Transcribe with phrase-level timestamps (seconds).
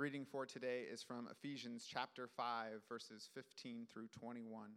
[0.00, 4.70] reading for today is from Ephesians chapter 5, verses 15 through 21.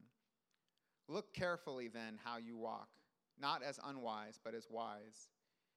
[1.08, 2.90] Look carefully then how you walk,
[3.40, 5.30] not as unwise, but as wise,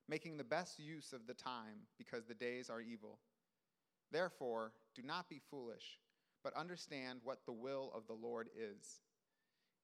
[0.08, 3.20] making the best use of the time, because the days are evil.
[4.10, 6.00] Therefore, do not be foolish,
[6.42, 8.98] but understand what the will of the Lord is.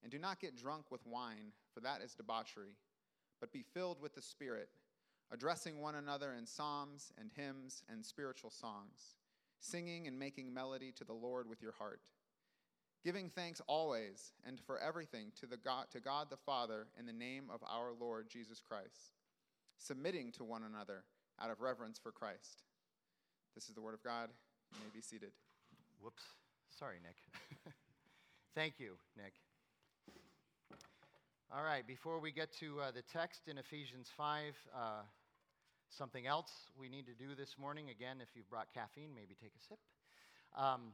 [0.01, 2.75] And do not get drunk with wine, for that is debauchery,
[3.39, 4.67] but be filled with the Spirit,
[5.31, 9.15] addressing one another in psalms and hymns and spiritual songs
[9.63, 12.01] singing and making melody to the Lord with your heart,
[13.03, 17.13] giving thanks always and for everything to, the God, to God the Father in the
[17.13, 19.13] name of our Lord Jesus Christ,
[19.77, 21.05] submitting to one another
[21.41, 22.63] out of reverence for Christ.
[23.55, 24.29] This is the word of God.
[24.73, 25.31] You may be seated.
[26.01, 26.23] Whoops.
[26.77, 27.15] Sorry, Nick.
[28.55, 29.33] Thank you, Nick.
[31.55, 34.79] All right, before we get to uh, the text in Ephesians 5, uh,
[35.97, 39.51] Something else we need to do this morning, again, if you've brought caffeine, maybe take
[39.55, 39.77] a sip.
[40.57, 40.93] Um,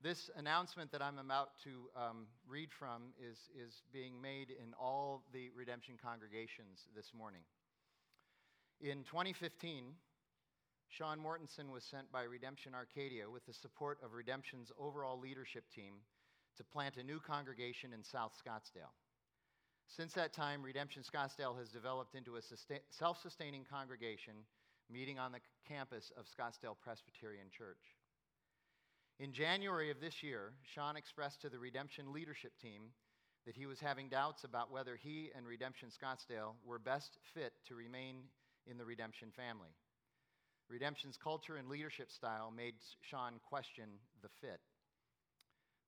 [0.00, 5.24] this announcement that I'm about to um, read from is, is being made in all
[5.32, 7.40] the redemption congregations this morning.
[8.80, 9.86] In 2015,
[10.88, 15.94] Sean Mortensen was sent by Redemption Arcadia with the support of Redemption's overall leadership team
[16.56, 18.94] to plant a new congregation in South Scottsdale.
[19.96, 22.40] Since that time, Redemption Scottsdale has developed into a
[22.88, 24.32] self sustaining congregation
[24.90, 27.92] meeting on the campus of Scottsdale Presbyterian Church.
[29.20, 32.84] In January of this year, Sean expressed to the Redemption leadership team
[33.44, 37.74] that he was having doubts about whether he and Redemption Scottsdale were best fit to
[37.74, 38.16] remain
[38.66, 39.76] in the Redemption family.
[40.70, 43.90] Redemption's culture and leadership style made Sean question
[44.22, 44.60] the fit.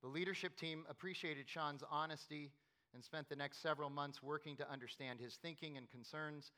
[0.03, 2.53] The leadership team appreciated Sean's honesty
[2.95, 6.53] and spent the next several months working to understand his thinking and concerns,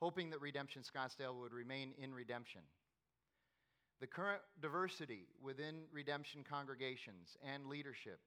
[0.00, 2.62] hoping that Redemption Scottsdale would remain in redemption.
[4.00, 8.20] The current diversity within redemption congregations and leadership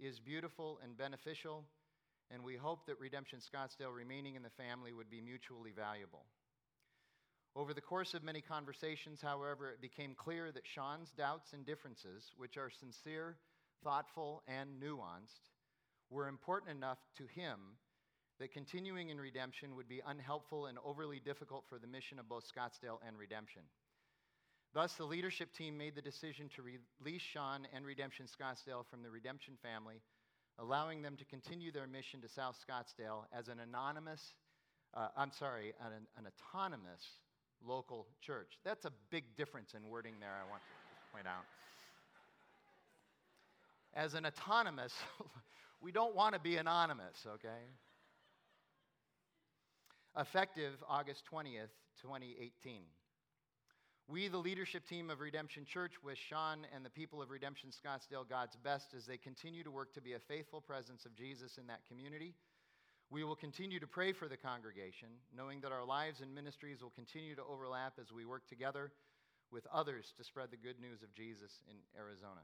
[0.00, 1.64] is beautiful and beneficial,
[2.30, 6.24] and we hope that Redemption Scottsdale remaining in the family would be mutually valuable.
[7.54, 12.32] Over the course of many conversations, however, it became clear that Sean's doubts and differences,
[12.38, 13.36] which are sincere,
[13.84, 15.50] thoughtful, and nuanced,
[16.12, 17.58] were important enough to him
[18.38, 22.44] that continuing in redemption would be unhelpful and overly difficult for the mission of both
[22.44, 23.62] Scottsdale and redemption.
[24.74, 29.10] Thus, the leadership team made the decision to release Sean and Redemption Scottsdale from the
[29.10, 30.00] redemption family,
[30.58, 34.34] allowing them to continue their mission to South Scottsdale as an anonymous,
[34.94, 37.02] uh, I'm sorry, an, an autonomous
[37.64, 38.58] local church.
[38.64, 41.44] That's a big difference in wording there, I want to point out
[43.94, 44.92] as an autonomous,
[45.82, 47.66] we don't want to be anonymous, okay?
[50.16, 52.82] Effective August 20th, 2018.
[54.08, 58.28] We, the leadership team of Redemption Church, wish Sean and the people of Redemption Scottsdale
[58.28, 61.66] God's best as they continue to work to be a faithful presence of Jesus in
[61.68, 62.34] that community.
[63.10, 66.90] We will continue to pray for the congregation, knowing that our lives and ministries will
[66.90, 68.92] continue to overlap as we work together
[69.50, 72.40] with others to spread the good news of Jesus in Arizona.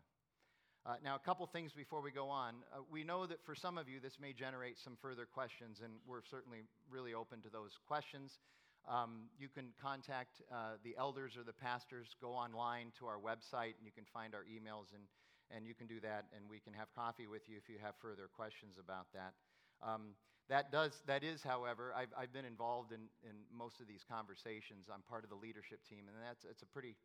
[0.88, 2.54] Uh, now, a couple things before we go on.
[2.72, 5.92] Uh, we know that for some of you, this may generate some further questions, and
[6.08, 8.40] we're certainly really open to those questions.
[8.88, 13.76] Um, you can contact uh, the elders or the pastors, go online to our website,
[13.76, 15.04] and you can find our emails, and,
[15.52, 17.92] and you can do that, and we can have coffee with you if you have
[18.00, 19.36] further questions about that.
[19.84, 20.16] Um,
[20.48, 24.88] that, does, that is, however, I've, I've been involved in, in most of these conversations.
[24.88, 26.96] I'm part of the leadership team, and that's it's a pretty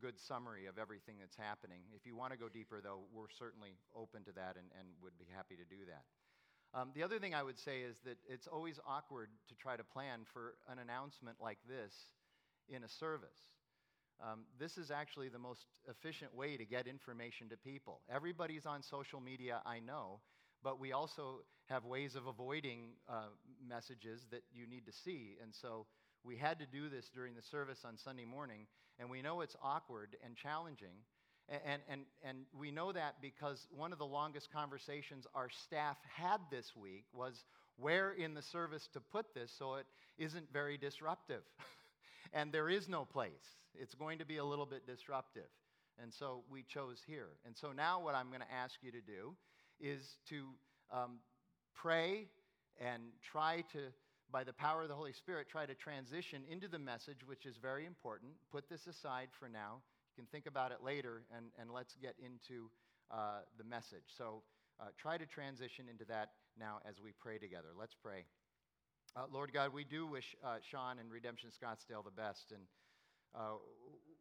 [0.00, 1.82] good summary of everything that's happening.
[1.94, 5.18] If you want to go deeper, though, we're certainly open to that and, and would
[5.18, 6.04] be happy to do that.
[6.78, 9.84] Um, the other thing I would say is that it's always awkward to try to
[9.84, 11.92] plan for an announcement like this
[12.68, 13.40] in a service.
[14.20, 18.00] Um, this is actually the most efficient way to get information to people.
[18.12, 20.20] Everybody's on social media, I know,
[20.62, 23.28] but we also have ways of avoiding uh,
[23.66, 25.36] messages that you need to see.
[25.42, 25.86] And so
[26.24, 28.66] we had to do this during the service on Sunday morning,
[28.98, 31.04] and we know it's awkward and challenging.
[31.48, 36.40] And, and, and we know that because one of the longest conversations our staff had
[36.50, 37.44] this week was
[37.78, 39.86] where in the service to put this so it
[40.18, 41.42] isn't very disruptive.
[42.34, 43.56] and there is no place.
[43.74, 45.48] It's going to be a little bit disruptive.
[46.00, 47.28] And so we chose here.
[47.46, 49.34] And so now what I'm going to ask you to do
[49.80, 50.44] is to
[50.92, 51.18] um,
[51.74, 52.26] pray
[52.80, 53.78] and try to
[54.30, 57.56] by the power of the Holy Spirit, try to transition into the message, which is
[57.56, 58.32] very important.
[58.52, 59.80] Put this aside for now.
[60.16, 62.70] You can think about it later, and, and let's get into
[63.10, 64.04] uh, the message.
[64.16, 64.42] So
[64.80, 67.68] uh, try to transition into that now as we pray together.
[67.78, 68.24] Let's pray.
[69.16, 72.52] Uh, Lord God, we do wish uh, Sean and Redemption Scottsdale the best.
[72.52, 72.62] And
[73.34, 73.56] uh,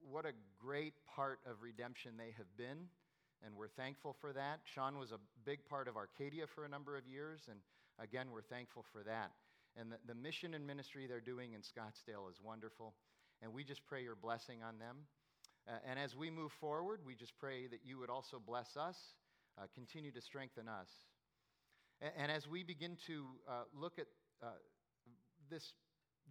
[0.10, 2.88] what a great part of redemption they have been,
[3.46, 4.62] and we're thankful for that.
[4.64, 7.60] Sean was a big part of Arcadia for a number of years, and
[8.00, 9.32] again, we're thankful for that.
[9.80, 12.96] And the, the mission and ministry they're doing in Scottsdale is wonderful,
[13.42, 14.98] and we just pray your blessing on them.
[15.68, 18.96] Uh, and as we move forward, we just pray that you would also bless us,
[19.58, 20.90] uh, continue to strengthen us.
[22.02, 24.08] And, and as we begin to uh, look at
[24.42, 24.48] uh,
[25.50, 25.74] this,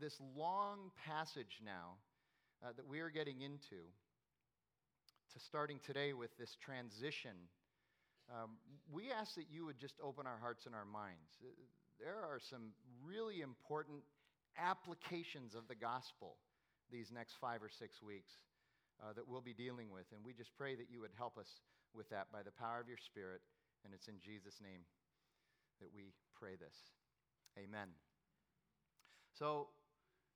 [0.01, 1.99] this long passage now
[2.65, 3.85] uh, that we are getting into,
[5.33, 7.37] to starting today with this transition,
[8.31, 8.53] um,
[8.91, 11.31] we ask that you would just open our hearts and our minds.
[12.01, 12.73] There are some
[13.05, 14.01] really important
[14.59, 16.37] applications of the gospel
[16.91, 18.33] these next five or six weeks
[19.03, 20.07] uh, that we'll be dealing with.
[20.15, 21.49] And we just pray that you would help us
[21.95, 23.41] with that by the power of your Spirit.
[23.85, 24.87] And it's in Jesus' name
[25.81, 26.77] that we pray this.
[27.59, 27.89] Amen.
[29.39, 29.69] So,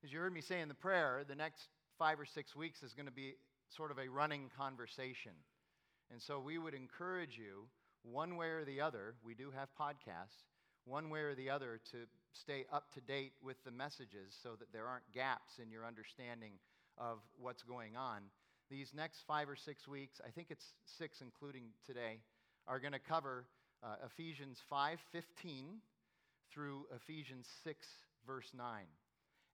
[0.04, 1.68] as you heard me say in the prayer, the next
[1.98, 3.34] five or six weeks is going to be
[3.68, 5.32] sort of a running conversation.
[6.10, 7.68] And so we would encourage you,
[8.02, 10.48] one way or the other, we do have podcasts,
[10.84, 11.98] one way or the other to
[12.32, 16.52] stay up to date with the messages so that there aren't gaps in your understanding
[16.98, 18.22] of what's going on.
[18.70, 22.20] These next five or six weeks, I think it's six including today,
[22.68, 23.46] are going to cover
[23.82, 25.80] uh, Ephesians 5:15
[26.52, 27.86] through Ephesians 6
[28.26, 28.84] verse 9.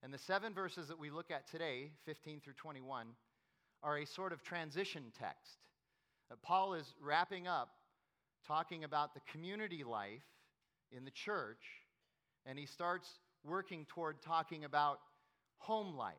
[0.03, 3.07] And the seven verses that we look at today, 15 through 21,
[3.83, 5.57] are a sort of transition text.
[6.31, 7.69] Uh, Paul is wrapping up
[8.47, 10.23] talking about the community life
[10.91, 11.63] in the church,
[12.45, 13.07] and he starts
[13.43, 14.99] working toward talking about
[15.57, 16.15] home life.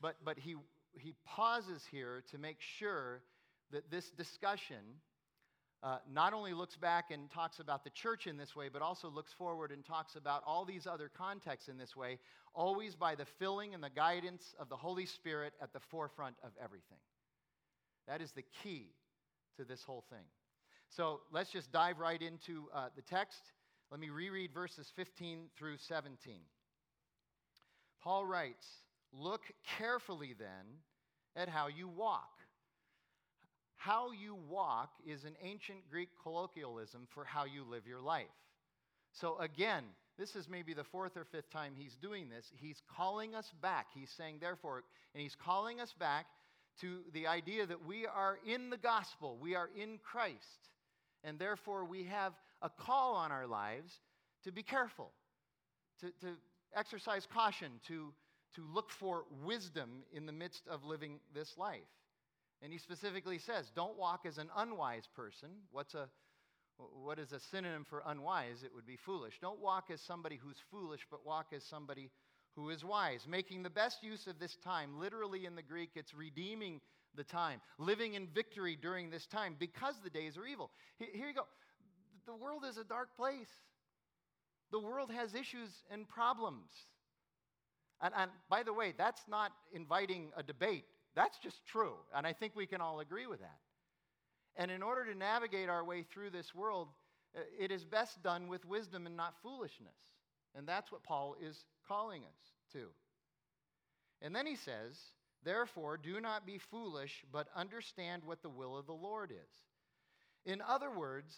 [0.00, 0.56] But, but he,
[0.94, 3.22] he pauses here to make sure
[3.72, 4.76] that this discussion
[5.82, 9.08] uh, not only looks back and talks about the church in this way, but also
[9.08, 12.18] looks forward and talks about all these other contexts in this way,
[12.54, 16.50] always by the filling and the guidance of the Holy Spirit at the forefront of
[16.62, 16.98] everything.
[18.08, 18.86] That is the key
[19.56, 20.24] to this whole thing.
[20.96, 23.40] So let's just dive right into uh, the text.
[23.90, 26.40] Let me reread verses 15 through 17.
[28.02, 28.66] Paul writes,
[29.12, 29.42] Look
[29.78, 30.80] carefully then
[31.36, 32.28] at how you walk
[33.78, 38.26] how you walk is an ancient Greek colloquialism for how you live your life.
[39.12, 39.84] So, again,
[40.18, 42.44] this is maybe the fourth or fifth time he's doing this.
[42.56, 43.86] He's calling us back.
[43.94, 44.82] He's saying, therefore,
[45.14, 46.26] and he's calling us back
[46.80, 50.70] to the idea that we are in the gospel, we are in Christ,
[51.24, 52.32] and therefore we have
[52.62, 53.92] a call on our lives
[54.44, 55.10] to be careful,
[56.00, 56.34] to, to
[56.74, 58.12] exercise caution, to,
[58.54, 61.80] to look for wisdom in the midst of living this life.
[62.62, 65.50] And he specifically says, don't walk as an unwise person.
[65.70, 66.08] What's a
[67.02, 68.62] what is a synonym for unwise?
[68.64, 69.34] It would be foolish.
[69.40, 72.10] Don't walk as somebody who's foolish, but walk as somebody
[72.54, 74.98] who is wise, making the best use of this time.
[74.98, 76.80] Literally in the Greek, it's redeeming
[77.18, 80.70] the time, living in victory during this time because the days are evil.
[80.98, 81.42] Here you go.
[82.26, 83.50] The world is a dark place.
[84.70, 86.70] The world has issues and problems.
[88.00, 90.84] And, and by the way, that's not inviting a debate.
[91.14, 91.94] That's just true.
[92.14, 93.58] And I think we can all agree with that.
[94.56, 96.88] And in order to navigate our way through this world,
[97.36, 99.96] uh, it is best done with wisdom and not foolishness.
[100.54, 102.86] And that's what Paul is calling us to.
[104.20, 104.98] And then he says,
[105.44, 109.50] Therefore, do not be foolish, but understand what the will of the Lord is.
[110.44, 111.34] In other words,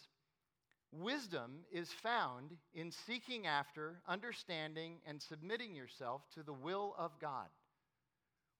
[0.91, 7.47] wisdom is found in seeking after, understanding, and submitting yourself to the will of God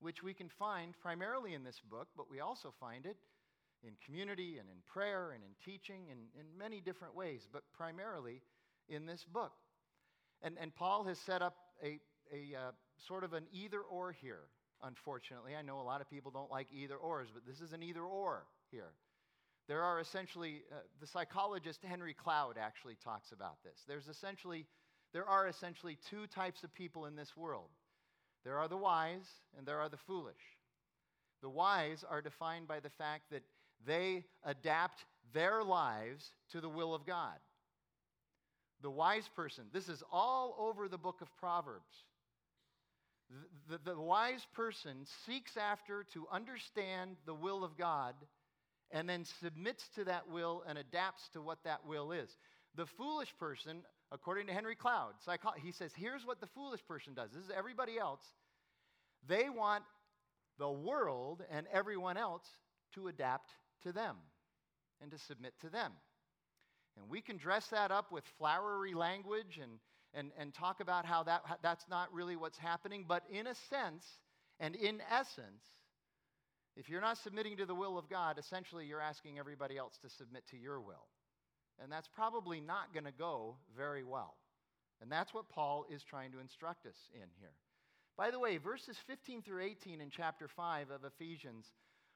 [0.02, 3.18] which we can find primarily in this book, but we also find it
[3.84, 8.42] in community and in prayer and in teaching and in many different ways, but primarily
[8.90, 9.54] in this book.
[10.42, 12.00] And, and Paul has set up a,
[12.34, 12.72] a uh,
[13.08, 14.42] sort of an either or here,
[14.84, 15.56] unfortunately.
[15.56, 18.02] I know a lot of people don't like either ors, but this is an either
[18.02, 18.94] or here.
[19.68, 23.80] There are essentially, uh, the psychologist Henry Cloud actually talks about this.
[23.88, 24.66] There's essentially,
[25.14, 27.70] there are essentially two types of people in this world
[28.44, 30.34] there are the wise and there are the foolish.
[31.42, 33.44] The wise are defined by the fact that
[33.86, 37.38] they adapt their lives to the will of God.
[38.82, 42.06] The wise person, this is all over the book of Proverbs.
[43.70, 48.16] The, the, wise person seeks after to understand the will of God
[48.92, 52.38] and then submits to that will and adapts to what that will is.
[52.76, 55.14] The foolish person according to Henry Cloud,
[55.64, 57.32] he says, here's what the foolish person does.
[57.32, 58.22] This is everybody else.
[59.28, 59.84] They want
[60.60, 62.46] the world and everyone else
[62.96, 63.52] to adapt
[63.84, 64.18] to them
[65.02, 65.94] and to submit to them.
[66.98, 69.80] And we can dress that up with flowery language and,
[70.14, 74.06] and, and talk about how that, that's not really what's happening, but in a sense
[74.60, 75.64] and in essence,
[76.76, 80.10] If you're not submitting to the will of God, essentially you're asking everybody else to
[80.10, 81.08] submit to your will.
[81.82, 84.36] And that's probably not going to go very well.
[85.02, 87.54] And that's what Paul is trying to instruct us in here.
[88.18, 91.66] By the way, verses 15 through 18 in chapter 5 of Ephesians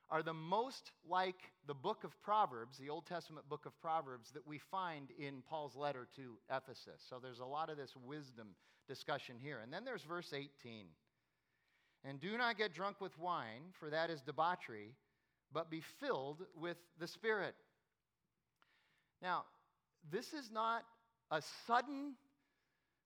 [0.09, 4.45] are the most like the book of Proverbs, the Old Testament book of Proverbs, that
[4.45, 7.01] we find in Paul's letter to Ephesus.
[7.09, 8.49] So there's a lot of this wisdom
[8.87, 9.59] discussion here.
[9.63, 10.85] And then there's verse 18.
[12.03, 14.93] And do not get drunk with wine, for that is debauchery,
[15.51, 17.55] but be filled with the Spirit.
[19.21, 19.45] Now,
[20.11, 20.83] this is not
[21.31, 22.13] a sudden,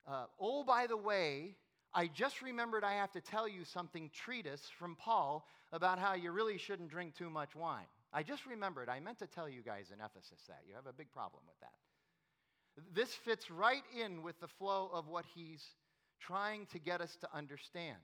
[0.05, 1.55] uh, oh, by the way,
[1.93, 6.31] I just remembered I have to tell you something treatise from Paul about how you
[6.31, 7.85] really shouldn't drink too much wine.
[8.13, 8.89] I just remembered.
[8.89, 10.61] I meant to tell you guys in Ephesus that.
[10.67, 12.93] You have a big problem with that.
[12.93, 15.63] This fits right in with the flow of what he's
[16.19, 17.97] trying to get us to understand.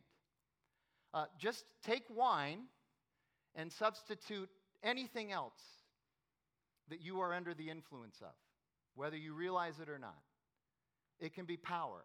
[1.14, 2.60] Uh, just take wine
[3.56, 4.50] and substitute
[4.84, 5.62] anything else
[6.90, 8.34] that you are under the influence of,
[8.96, 10.20] whether you realize it or not.
[11.20, 12.04] It can be power,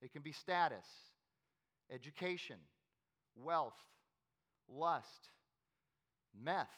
[0.00, 0.86] it can be status,
[1.90, 2.56] education,
[3.36, 3.74] wealth,
[4.68, 5.28] lust,
[6.42, 6.68] meth,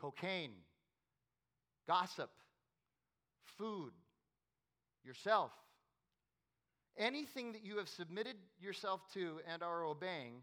[0.00, 0.52] cocaine,
[1.88, 2.30] gossip,
[3.58, 3.92] food,
[5.04, 5.52] yourself.
[6.98, 10.42] Anything that you have submitted yourself to and are obeying,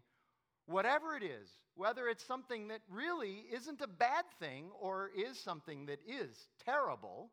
[0.66, 5.86] whatever it is, whether it's something that really isn't a bad thing or is something
[5.86, 7.30] that is terrible,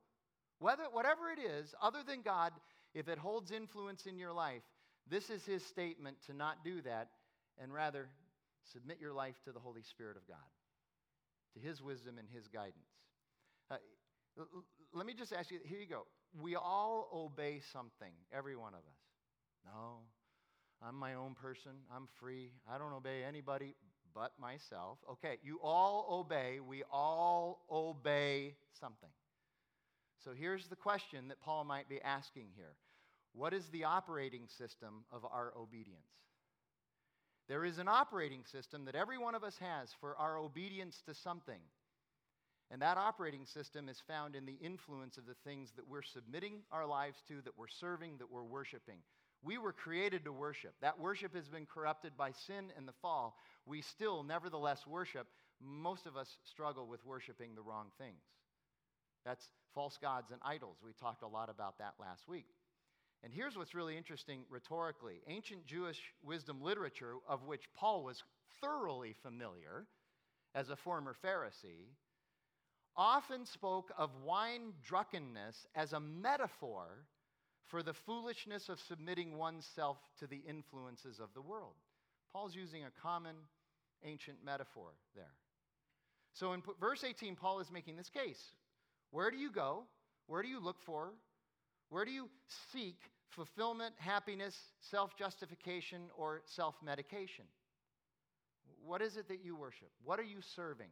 [0.60, 2.54] whether, whatever it is, other than God,
[2.98, 4.64] if it holds influence in your life,
[5.08, 7.10] this is his statement to not do that
[7.62, 8.10] and rather
[8.74, 10.38] submit your life to the Holy Spirit of God,
[11.54, 12.74] to his wisdom and his guidance.
[13.70, 13.76] Uh,
[14.94, 16.08] let me just ask you here you go.
[16.42, 19.00] We all obey something, every one of us.
[19.64, 20.00] No,
[20.82, 21.74] I'm my own person.
[21.96, 22.52] I'm free.
[22.68, 23.76] I don't obey anybody
[24.16, 24.98] but myself.
[25.12, 26.60] Okay, you all obey.
[26.60, 29.10] We all obey something.
[30.24, 32.74] So here's the question that Paul might be asking here
[33.38, 36.10] What is the operating system of our obedience?
[37.48, 41.14] There is an operating system that every one of us has for our obedience to
[41.14, 41.62] something.
[42.72, 46.64] And that operating system is found in the influence of the things that we're submitting
[46.72, 48.98] our lives to, that we're serving, that we're worshiping.
[49.44, 50.74] We were created to worship.
[50.82, 53.38] That worship has been corrupted by sin and the fall.
[53.68, 55.28] We still, nevertheless, worship.
[55.62, 58.24] Most of us struggle with worshiping the wrong things.
[59.24, 60.78] That's false gods and idols.
[60.84, 62.48] We talked a lot about that last week.
[63.24, 68.24] And here's what's really interesting rhetorically ancient Jewish wisdom literature, of which Paul was
[68.62, 69.86] thoroughly familiar
[70.56, 71.90] as a former Pharisee,
[72.96, 77.06] often spoke of wine drunkenness as a metaphor
[77.68, 81.76] for the foolishness of submitting oneself to the influences of the world.
[82.32, 83.36] Paul's using a common
[84.04, 85.34] ancient metaphor there.
[86.34, 88.42] So in verse 18, Paul is making this case.
[89.12, 89.84] Where do you go?
[90.28, 91.12] Where do you look for?
[91.90, 92.30] Where do you
[92.72, 92.98] seek
[93.30, 94.56] fulfillment, happiness,
[94.92, 97.46] self justification, or self medication?
[98.86, 99.90] What is it that you worship?
[100.04, 100.90] What are you serving?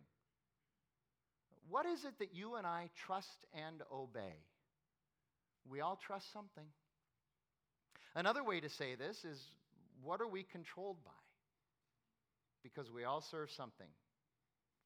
[1.70, 4.44] What is it that you and I trust and obey?
[5.68, 6.66] We all trust something.
[8.14, 9.42] Another way to say this is
[10.04, 11.12] what are we controlled by?
[12.64, 13.88] Because we all serve something.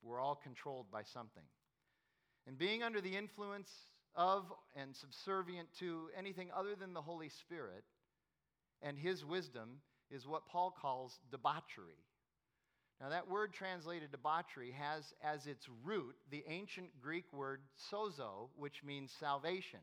[0.02, 1.44] We're all controlled by something.
[2.48, 3.70] And being under the influence
[4.16, 7.84] of and subservient to anything other than the Holy Spirit
[8.82, 12.04] and His wisdom is what Paul calls debauchery.
[13.02, 17.62] Now, that word translated debauchery has as its root the ancient Greek word
[17.92, 19.80] sozo, which means salvation.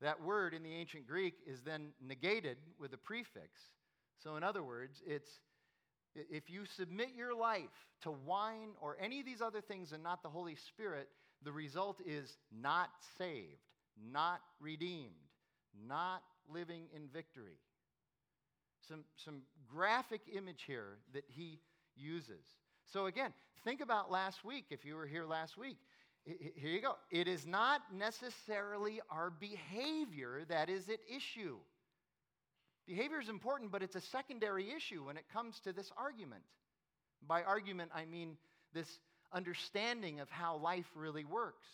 [0.00, 3.60] That word in the ancient Greek is then negated with a prefix.
[4.22, 5.28] So, in other words, it's
[6.14, 10.22] if you submit your life to wine or any of these other things and not
[10.22, 11.08] the Holy Spirit,
[11.44, 13.60] the result is not saved,
[14.12, 15.10] not redeemed,
[15.86, 17.58] not living in victory.
[18.88, 21.60] Some, some graphic image here that he
[21.96, 22.44] uses.
[22.92, 23.32] So, again,
[23.64, 25.76] think about last week, if you were here last week.
[26.24, 26.94] Here you go.
[27.10, 31.56] It is not necessarily our behavior that is at issue.
[32.86, 36.42] Behavior is important, but it's a secondary issue when it comes to this argument.
[37.26, 38.36] By argument, I mean
[38.74, 38.88] this
[39.32, 41.66] understanding of how life really works.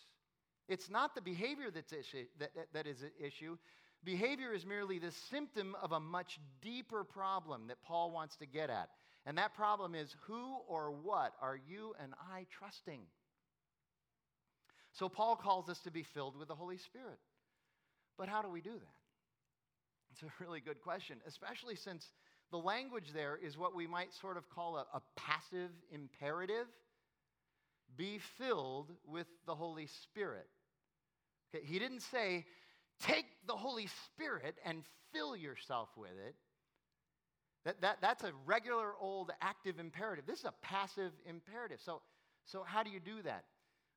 [0.69, 3.57] It's not the behavior that's issue, that, that, that is at issue.
[4.05, 8.71] Behavior is merely the symptom of a much deeper problem that Paul wants to get
[8.71, 8.91] at.
[9.27, 13.01] And that problem is who or what are you and I trusting?
[14.93, 17.19] So Paul calls us to be filled with the Holy Spirit.
[18.17, 18.98] But how do we do that?
[20.11, 22.11] It's a really good question, especially since
[22.51, 26.67] The language there is what we might sort of call a, a passive imperative
[27.97, 30.47] be filled with the Holy Spirit.
[31.55, 32.47] Okay, he didn't say,
[33.01, 36.35] take the Holy Spirit and fill yourself with it.
[37.65, 40.27] That, that, that's a regular old active imperative.
[40.27, 41.81] This is a passive imperative.
[41.85, 42.01] So,
[42.45, 43.45] so, how do you do that?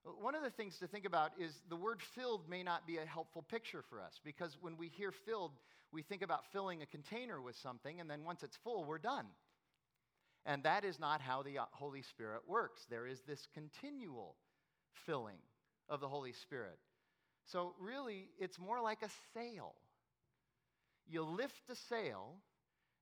[0.03, 3.05] One of the things to think about is the word filled may not be a
[3.05, 5.51] helpful picture for us because when we hear filled,
[5.91, 9.27] we think about filling a container with something, and then once it's full, we're done.
[10.45, 12.81] And that is not how the uh, Holy Spirit works.
[12.89, 14.35] There is this continual
[15.05, 15.37] filling
[15.87, 16.79] of the Holy Spirit.
[17.45, 19.75] So, really, it's more like a sail.
[21.07, 22.35] You lift the sail,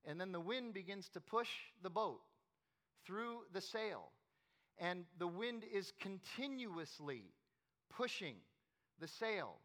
[0.06, 1.50] and then the wind begins to push
[1.82, 2.22] the boat
[3.06, 4.10] through the sail.
[4.80, 7.24] And the wind is continuously
[7.96, 8.36] pushing
[9.00, 9.58] the sail.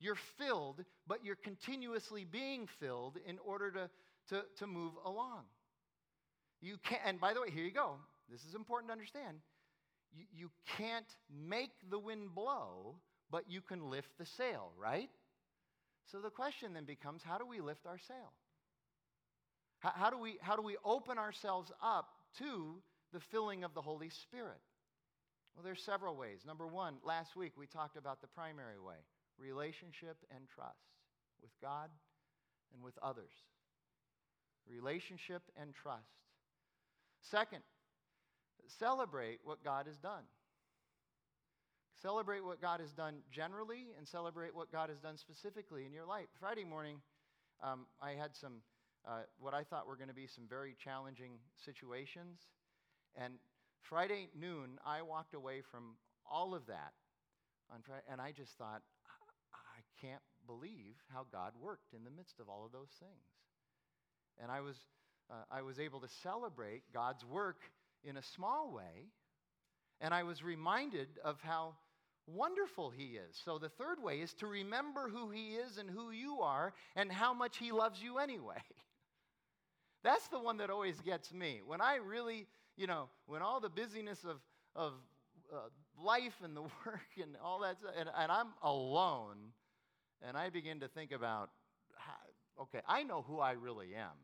[0.00, 3.90] You're filled, but you're continuously being filled in order to,
[4.30, 5.44] to, to move along.
[6.60, 7.96] You can't, and by the way, here you go.
[8.30, 9.38] This is important to understand.
[10.14, 12.96] You, you can't make the wind blow,
[13.30, 15.10] but you can lift the sail, right?
[16.10, 18.32] So the question then becomes how do we lift our sail?
[19.80, 22.08] How, how, do, we, how do we open ourselves up
[22.38, 22.76] to
[23.12, 24.60] the filling of the Holy Spirit?
[25.54, 26.40] Well, there's several ways.
[26.46, 28.96] Number one, last week we talked about the primary way
[29.38, 30.88] relationship and trust
[31.42, 31.90] with God
[32.72, 33.32] and with others.
[34.68, 36.02] Relationship and trust.
[37.30, 37.62] Second,
[38.78, 40.24] celebrate what God has done.
[42.02, 46.04] Celebrate what God has done generally and celebrate what God has done specifically in your
[46.04, 46.26] life.
[46.38, 47.00] Friday morning,
[47.62, 48.60] um, I had some,
[49.08, 52.40] uh, what I thought were going to be some very challenging situations.
[53.16, 53.34] And
[53.80, 55.96] Friday noon, I walked away from
[56.30, 56.92] all of that.
[57.72, 58.82] On Friday, and I just thought,
[59.52, 63.26] I can't believe how God worked in the midst of all of those things.
[64.40, 64.76] And I was
[65.30, 67.58] uh, I was able to celebrate God's work
[68.04, 69.10] in a small way,
[70.00, 71.74] and I was reminded of how
[72.26, 73.40] wonderful He is.
[73.44, 77.10] So, the third way is to remember who He is and who you are and
[77.10, 78.62] how much He loves you anyway.
[80.04, 81.60] That's the one that always gets me.
[81.66, 84.36] When I really, you know, when all the busyness of,
[84.74, 84.92] of
[85.52, 85.68] uh,
[86.02, 89.36] life and the work and all that, and, and I'm alone,
[90.26, 91.50] and I begin to think about,
[92.60, 94.16] okay, I know who I really am.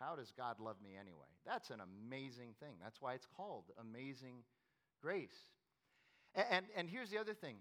[0.00, 1.26] How does God love me anyway?
[1.44, 2.74] That's an amazing thing.
[2.82, 4.44] That's why it's called Amazing
[5.02, 5.48] Grace.
[6.34, 7.56] And, and, and here's the other thing.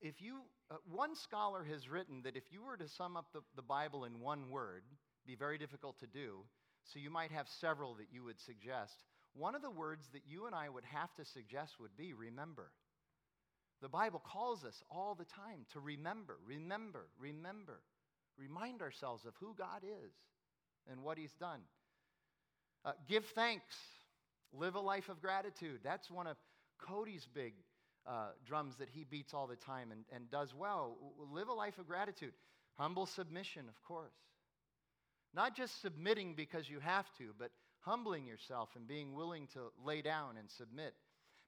[0.00, 3.40] If you, uh, one scholar has written that if you were to sum up the,
[3.56, 4.82] the Bible in one word,
[5.26, 6.40] be very difficult to do,
[6.84, 9.04] so you might have several that you would suggest.
[9.34, 12.70] One of the words that you and I would have to suggest would be remember.
[13.80, 17.80] The Bible calls us all the time to remember, remember, remember.
[18.38, 20.12] Remind ourselves of who God is
[20.90, 21.60] and what he's done.
[22.84, 23.74] Uh, give thanks.
[24.52, 25.80] Live a life of gratitude.
[25.82, 26.36] That's one of
[26.78, 27.54] Cody's big
[28.06, 30.96] uh, drums that he beats all the time and, and does well.
[31.32, 32.32] Live a life of gratitude.
[32.74, 34.14] Humble submission, of course.
[35.34, 37.50] Not just submitting because you have to, but
[37.82, 40.94] humbling yourself and being willing to lay down and submit.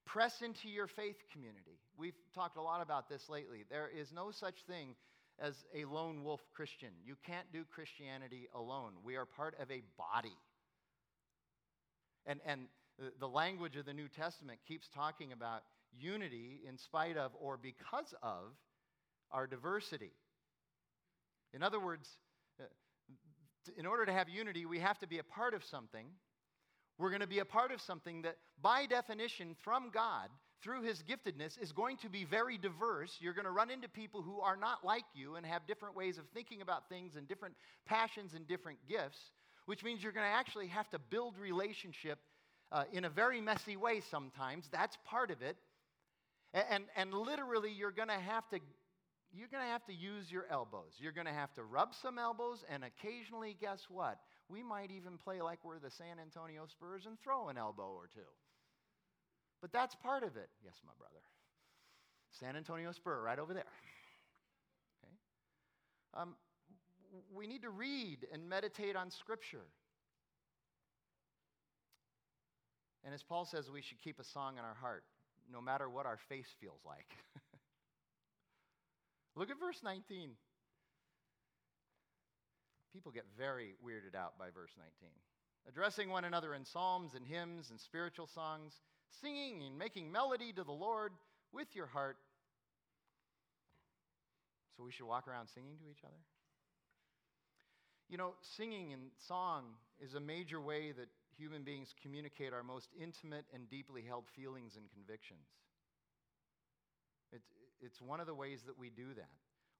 [0.04, 1.78] Press into your faith community.
[1.96, 3.64] We've talked a lot about this lately.
[3.70, 4.94] There is no such thing
[5.40, 6.90] as a lone wolf Christian.
[7.04, 8.92] You can't do Christianity alone.
[9.02, 10.36] We are part of a body.
[12.26, 12.66] And, and
[13.18, 15.62] the language of the New Testament keeps talking about
[15.98, 18.52] unity in spite of or because of
[19.30, 20.12] our diversity.
[21.52, 22.08] In other words,
[22.60, 22.64] uh,
[23.76, 26.06] in order to have unity, we have to be a part of something.
[26.98, 30.28] We're going to be a part of something that, by definition, from God,
[30.62, 33.18] through his giftedness, is going to be very diverse.
[33.20, 36.18] You're going to run into people who are not like you and have different ways
[36.18, 39.18] of thinking about things and different passions and different gifts,
[39.66, 42.18] which means you're going to actually have to build relationship
[42.72, 44.68] uh, in a very messy way sometimes.
[44.72, 45.56] That's part of it.
[46.54, 48.60] And, and, and literally, you're going to have to.
[49.36, 50.92] You're going to have to use your elbows.
[50.98, 54.20] You're going to have to rub some elbows, and occasionally, guess what?
[54.48, 58.08] We might even play like we're the San Antonio Spurs and throw an elbow or
[58.12, 58.20] two.
[59.60, 60.50] But that's part of it.
[60.64, 61.20] Yes, my brother.
[62.38, 63.64] San Antonio Spur, right over there.
[65.02, 65.14] Okay?
[66.22, 66.36] Um,
[67.34, 69.66] we need to read and meditate on Scripture.
[73.04, 75.04] And as Paul says, we should keep a song in our heart,
[75.52, 77.06] no matter what our face feels like.
[79.36, 80.30] Look at verse 19.
[82.92, 85.10] People get very weirded out by verse 19.
[85.68, 88.74] Addressing one another in psalms and hymns and spiritual songs
[89.20, 91.12] singing and making melody to the Lord
[91.52, 92.16] with your heart.
[94.76, 96.20] So we should walk around singing to each other?
[98.08, 99.64] You know, singing and song
[100.00, 104.76] is a major way that human beings communicate our most intimate and deeply held feelings
[104.76, 105.46] and convictions.
[107.32, 107.48] It's,
[107.84, 109.30] it's one of the ways that we do that.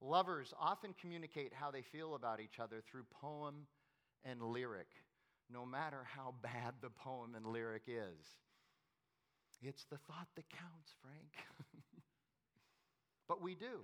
[0.01, 3.67] Lovers often communicate how they feel about each other through poem
[4.25, 4.89] and lyric,
[5.51, 8.27] no matter how bad the poem and lyric is.
[9.63, 11.73] It's the thought that counts, Frank.
[13.29, 13.81] but we do.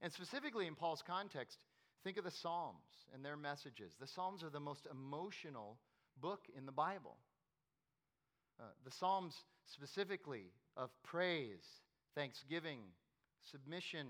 [0.00, 1.58] And specifically in Paul's context,
[2.04, 2.76] think of the Psalms
[3.12, 3.94] and their messages.
[3.98, 5.78] The Psalms are the most emotional
[6.20, 7.16] book in the Bible.
[8.60, 9.34] Uh, the Psalms,
[9.66, 11.64] specifically, of praise,
[12.14, 12.80] thanksgiving,
[13.50, 14.06] submission,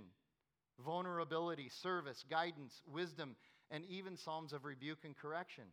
[0.84, 3.36] vulnerability, service, guidance, wisdom,
[3.70, 5.64] and even Psalms of rebuke and correction.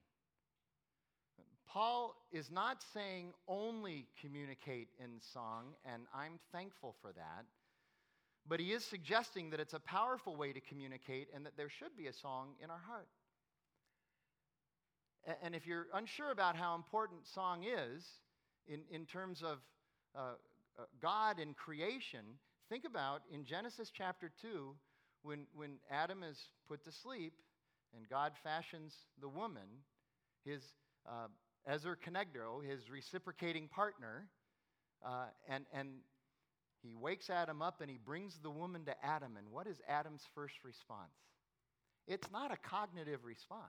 [1.67, 7.45] Paul is not saying only communicate in song, and I'm thankful for that.
[8.47, 11.97] But he is suggesting that it's a powerful way to communicate and that there should
[11.97, 13.07] be a song in our heart.
[15.41, 18.05] And if you're unsure about how important song is
[18.67, 19.57] in, in terms of
[20.15, 20.19] uh,
[20.77, 22.21] uh, God and creation,
[22.69, 24.75] think about in Genesis chapter 2
[25.21, 27.33] when, when Adam is put to sleep
[27.95, 29.83] and God fashions the woman,
[30.43, 30.61] his
[31.07, 31.27] uh,
[31.67, 34.27] Ezer Kenegdo, his reciprocating partner,
[35.05, 35.89] uh, and, and
[36.81, 39.37] he wakes Adam up and he brings the woman to Adam.
[39.37, 41.13] And what is Adam's first response?
[42.07, 43.61] It's not a cognitive response.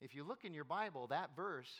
[0.00, 1.70] If you look in your Bible, that verse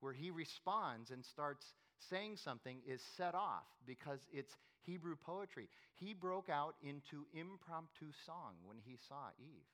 [0.00, 1.64] where he responds and starts
[2.10, 4.52] saying something is set off because it's
[4.84, 5.68] Hebrew poetry.
[5.94, 9.68] He broke out into impromptu song when he saw Eve.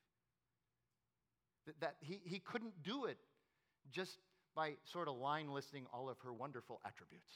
[1.67, 3.19] That, that he, he couldn't do it
[3.91, 4.19] just
[4.55, 7.33] by sort of line listing all of her wonderful attributes.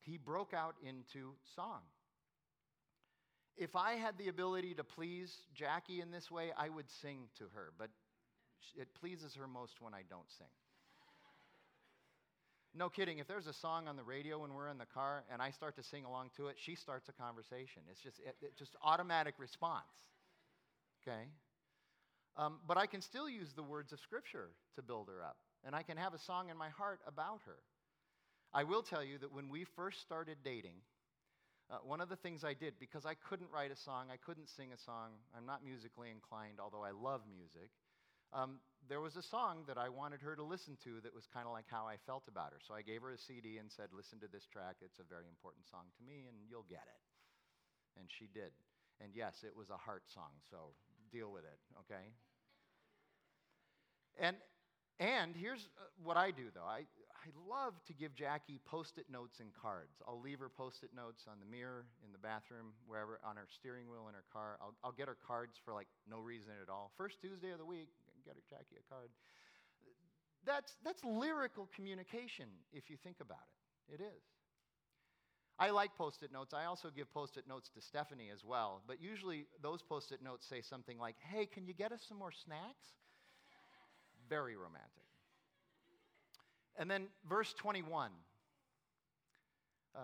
[0.00, 1.80] He broke out into song.
[3.56, 7.44] If I had the ability to please Jackie in this way, I would sing to
[7.54, 7.88] her, but
[8.76, 10.48] it pleases her most when I don't sing.
[12.76, 13.18] No kidding.
[13.18, 15.76] If there's a song on the radio when we're in the car and I start
[15.76, 17.82] to sing along to it, she starts a conversation.
[17.88, 19.84] It's just, it, it just automatic response.
[21.02, 21.28] Okay?
[22.36, 25.74] Um, but I can still use the words of Scripture to build her up, and
[25.74, 27.58] I can have a song in my heart about her.
[28.52, 30.82] I will tell you that when we first started dating,
[31.70, 34.48] uh, one of the things I did, because I couldn't write a song, I couldn't
[34.48, 37.70] sing a song, I'm not musically inclined, although I love music,
[38.34, 41.46] um, there was a song that I wanted her to listen to that was kind
[41.46, 42.60] of like how I felt about her.
[42.60, 44.76] So I gave her a CD and said, Listen to this track.
[44.82, 47.02] It's a very important song to me, and you'll get it.
[47.96, 48.52] And she did.
[49.00, 50.74] And yes, it was a heart song, so
[51.10, 52.10] deal with it, okay?
[54.18, 54.36] And,
[55.00, 56.66] and here's uh, what I do, though.
[56.66, 59.98] I, I love to give Jackie post it notes and cards.
[60.06, 63.48] I'll leave her post it notes on the mirror, in the bathroom, wherever, on her
[63.50, 64.58] steering wheel in her car.
[64.60, 66.92] I'll, I'll get her cards for like no reason at all.
[66.96, 67.90] First Tuesday of the week,
[68.24, 69.10] get Jackie a card.
[70.46, 73.44] That's, that's lyrical communication if you think about
[73.88, 73.94] it.
[73.94, 74.22] It is.
[75.58, 76.52] I like post it notes.
[76.52, 78.82] I also give post it notes to Stephanie as well.
[78.86, 82.18] But usually those post it notes say something like, hey, can you get us some
[82.18, 82.88] more snacks?
[84.28, 84.90] Very romantic.
[86.76, 88.10] And then verse 21
[89.94, 89.98] uh,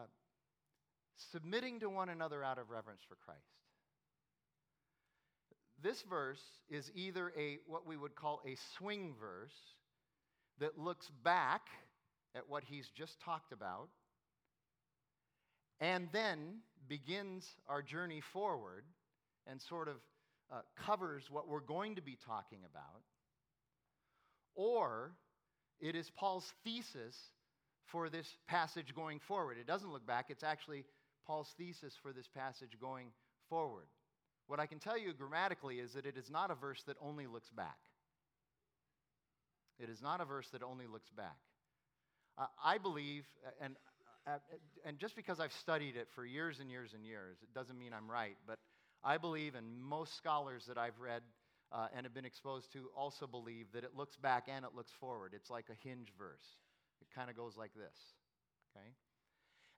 [1.33, 3.60] submitting to one another out of reverence for Christ.
[5.83, 9.55] This verse is either a what we would call a swing verse
[10.59, 11.63] that looks back
[12.35, 13.89] at what he's just talked about
[15.81, 18.85] and then begins our journey forward
[19.47, 19.97] and sort of
[20.53, 23.03] uh, covers what we're going to be talking about,
[24.55, 25.13] or
[25.81, 27.17] it is Paul's thesis
[27.87, 29.57] for this passage going forward.
[29.59, 30.85] It doesn't look back, it's actually
[31.27, 33.07] Paul's thesis for this passage going
[33.49, 33.87] forward.
[34.51, 37.29] What I can tell you grammatically is that it is not a verse that only
[37.29, 37.79] looks back.
[39.79, 41.39] It is not a verse that only looks back.
[42.37, 43.27] Uh, I believe,
[43.61, 43.77] and,
[44.27, 44.39] uh,
[44.85, 47.93] and just because I've studied it for years and years and years, it doesn't mean
[47.93, 48.59] I'm right, but
[49.05, 51.23] I believe, and most scholars that I've read
[51.71, 54.91] uh, and have been exposed to also believe that it looks back and it looks
[54.99, 55.31] forward.
[55.33, 56.59] It's like a hinge verse.
[57.01, 57.95] It kind of goes like this.
[58.77, 58.89] Okay?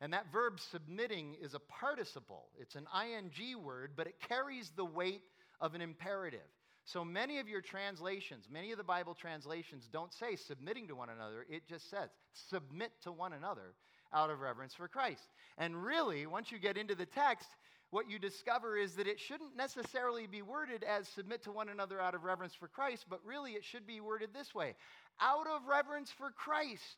[0.02, 2.48] And that verb submitting is a participle.
[2.58, 5.22] It's an ing word, but it carries the weight
[5.60, 6.40] of an imperative.
[6.84, 11.08] So many of your translations, many of the Bible translations don't say submitting to one
[11.08, 11.46] another.
[11.48, 13.74] It just says submit to one another
[14.12, 15.22] out of reverence for Christ.
[15.56, 17.48] And really, once you get into the text,
[17.90, 22.00] what you discover is that it shouldn't necessarily be worded as submit to one another
[22.00, 24.74] out of reverence for Christ, but really it should be worded this way
[25.20, 26.96] out of reverence for Christ,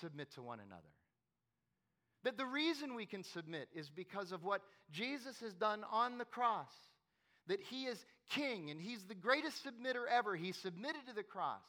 [0.00, 0.88] submit to one another.
[2.28, 4.60] That the reason we can submit is because of what
[4.92, 6.68] Jesus has done on the cross.
[7.46, 10.36] That he is king and he's the greatest submitter ever.
[10.36, 11.64] He submitted to the cross.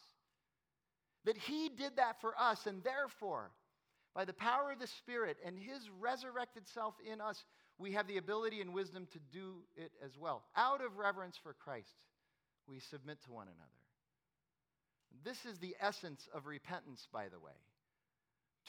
[1.23, 3.51] That he did that for us, and therefore,
[4.13, 7.41] by the power of the Spirit and his resurrected self in us,
[7.77, 10.43] we have the ability and wisdom to do it as well.
[10.57, 11.87] Out of reverence for Christ,
[12.67, 15.23] we submit to one another.
[15.23, 17.53] This is the essence of repentance, by the way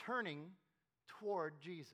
[0.06, 0.46] turning
[1.18, 1.92] toward Jesus,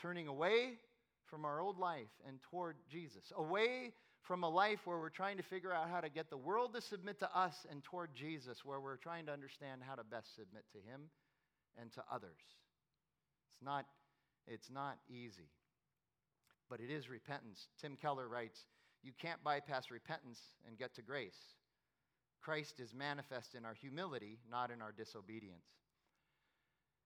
[0.00, 0.78] turning away
[1.26, 5.42] from our old life and toward Jesus, away from a life where we're trying to
[5.42, 8.80] figure out how to get the world to submit to us and toward Jesus, where
[8.80, 11.02] we're trying to understand how to best submit to Him
[11.80, 12.40] and to others.
[13.54, 13.86] It's not,
[14.46, 15.48] it's not easy,
[16.68, 17.68] but it is repentance.
[17.80, 18.66] Tim Keller writes
[19.02, 21.38] You can't bypass repentance and get to grace.
[22.40, 25.66] Christ is manifest in our humility, not in our disobedience.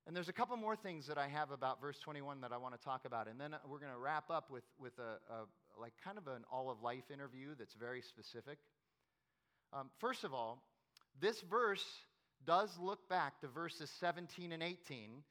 [0.07, 2.79] And there's a couple more things that I have about verse 21 that I want
[2.79, 3.27] to talk about.
[3.27, 6.45] And then we're going to wrap up with, with a, a, like kind of an
[6.53, 8.59] all of life interview that's very specific.
[9.73, 10.62] Um, first of all,
[11.21, 11.85] this verse
[12.47, 15.23] does look back to verses 17 and 18,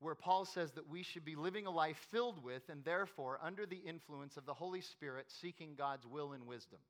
[0.00, 3.66] where Paul says that we should be living a life filled with and therefore under
[3.66, 6.80] the influence of the Holy Spirit, seeking God's will and wisdom.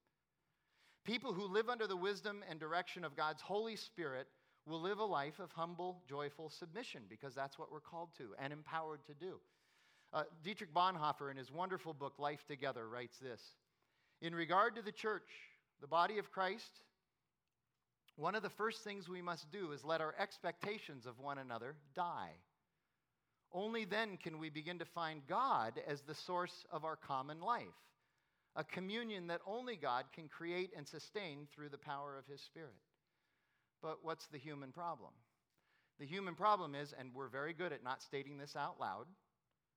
[1.05, 4.27] People who live under the wisdom and direction of God's Holy Spirit
[4.67, 8.53] will live a life of humble, joyful submission because that's what we're called to and
[8.53, 9.39] empowered to do.
[10.13, 13.41] Uh, Dietrich Bonhoeffer, in his wonderful book, Life Together, writes this
[14.23, 15.29] In regard to the church,
[15.81, 16.71] the body of Christ,
[18.17, 21.75] one of the first things we must do is let our expectations of one another
[21.97, 22.31] die.
[23.53, 27.65] Only then can we begin to find God as the source of our common life,
[28.57, 32.71] a communion that only God can create and sustain through the power of His Spirit.
[33.85, 35.13] But what's the human problem?
[36.01, 39.05] The human problem is, and we're very good at not stating this out loud,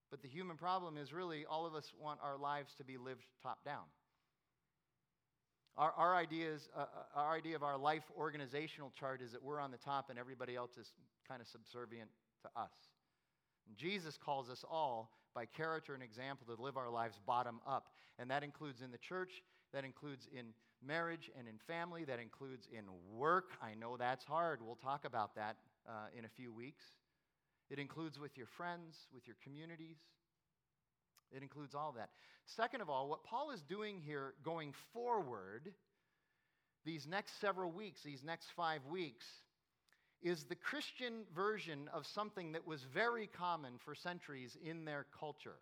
[0.10, 3.26] but the human problem is really all of us want our lives to be lived
[3.44, 3.84] top down.
[5.78, 9.60] Our, our, ideas, uh, uh, our idea of our life organizational chart is that we're
[9.60, 10.94] on the top and everybody else is
[11.28, 12.10] kind of subservient
[12.44, 12.72] to us.
[13.68, 17.90] And Jesus calls us all by character and example to live our lives bottom up.
[18.18, 19.44] And that includes in the church,
[19.74, 20.54] that includes in
[20.86, 23.52] marriage and in family, that includes in work.
[23.62, 24.60] I know that's hard.
[24.62, 26.84] We'll talk about that uh, in a few weeks.
[27.70, 29.98] It includes with your friends, with your communities.
[31.36, 32.10] It includes all that.
[32.46, 35.74] Second of all, what Paul is doing here going forward,
[36.86, 39.26] these next several weeks, these next five weeks,
[40.22, 45.58] is the Christian version of something that was very common for centuries in their culture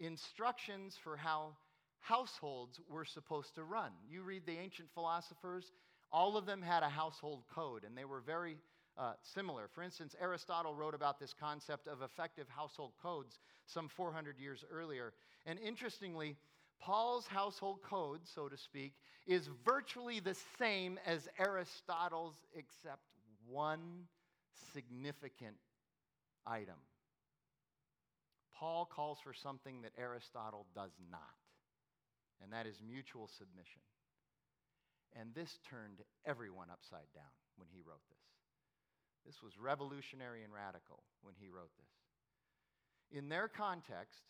[0.00, 1.52] instructions for how
[2.00, 3.92] households were supposed to run.
[4.08, 5.72] You read the ancient philosophers,
[6.12, 8.56] all of them had a household code, and they were very
[8.98, 9.68] uh, similar.
[9.72, 15.12] For instance, Aristotle wrote about this concept of effective household codes some 400 years earlier.
[15.46, 16.36] And interestingly,
[16.80, 18.94] Paul's household code, so to speak,
[19.26, 23.02] is virtually the same as Aristotle's, except
[23.46, 24.06] one
[24.72, 25.56] significant
[26.46, 26.76] item.
[28.58, 31.20] Paul calls for something that Aristotle does not
[32.42, 33.82] and that is mutual submission.
[35.18, 38.24] And this turned everyone upside down when he wrote this.
[39.26, 43.18] This was revolutionary and radical when he wrote this.
[43.18, 44.20] In their context,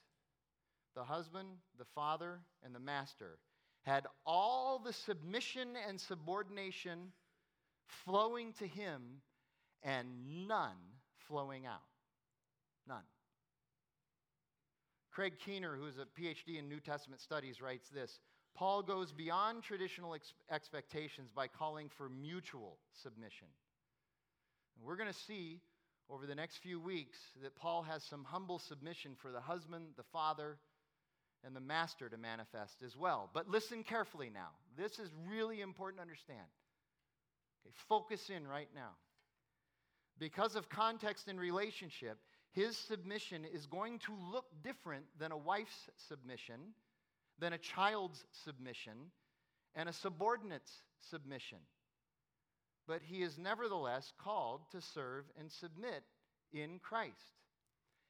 [0.97, 3.39] the husband, the father, and the master
[3.83, 7.13] had all the submission and subordination
[8.05, 9.03] flowing to him
[9.83, 10.77] and none
[11.29, 11.81] flowing out.
[12.89, 13.05] None.
[15.11, 18.21] Craig Keener, who's a PhD in New Testament studies, writes this
[18.55, 23.49] Paul goes beyond traditional ex- expectations by calling for mutual submission.
[24.77, 25.61] And we're going to see
[26.09, 30.03] over the next few weeks that Paul has some humble submission for the husband, the
[30.13, 30.59] father,
[31.45, 33.31] and the master to manifest as well.
[33.33, 34.51] But listen carefully now.
[34.77, 36.47] This is really important to understand.
[37.65, 38.91] Okay, focus in right now.
[40.19, 42.19] Because of context and relationship,
[42.53, 46.61] his submission is going to look different than a wife's submission,
[47.39, 48.93] than a child's submission,
[49.75, 51.59] and a subordinate's submission.
[52.89, 56.03] But he is nevertheless called to serve and submit
[56.53, 57.15] in Christ.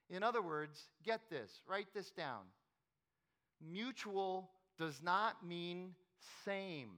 [0.08, 2.44] In other words, get this, write this down.
[3.60, 5.94] Mutual does not mean
[6.44, 6.90] same.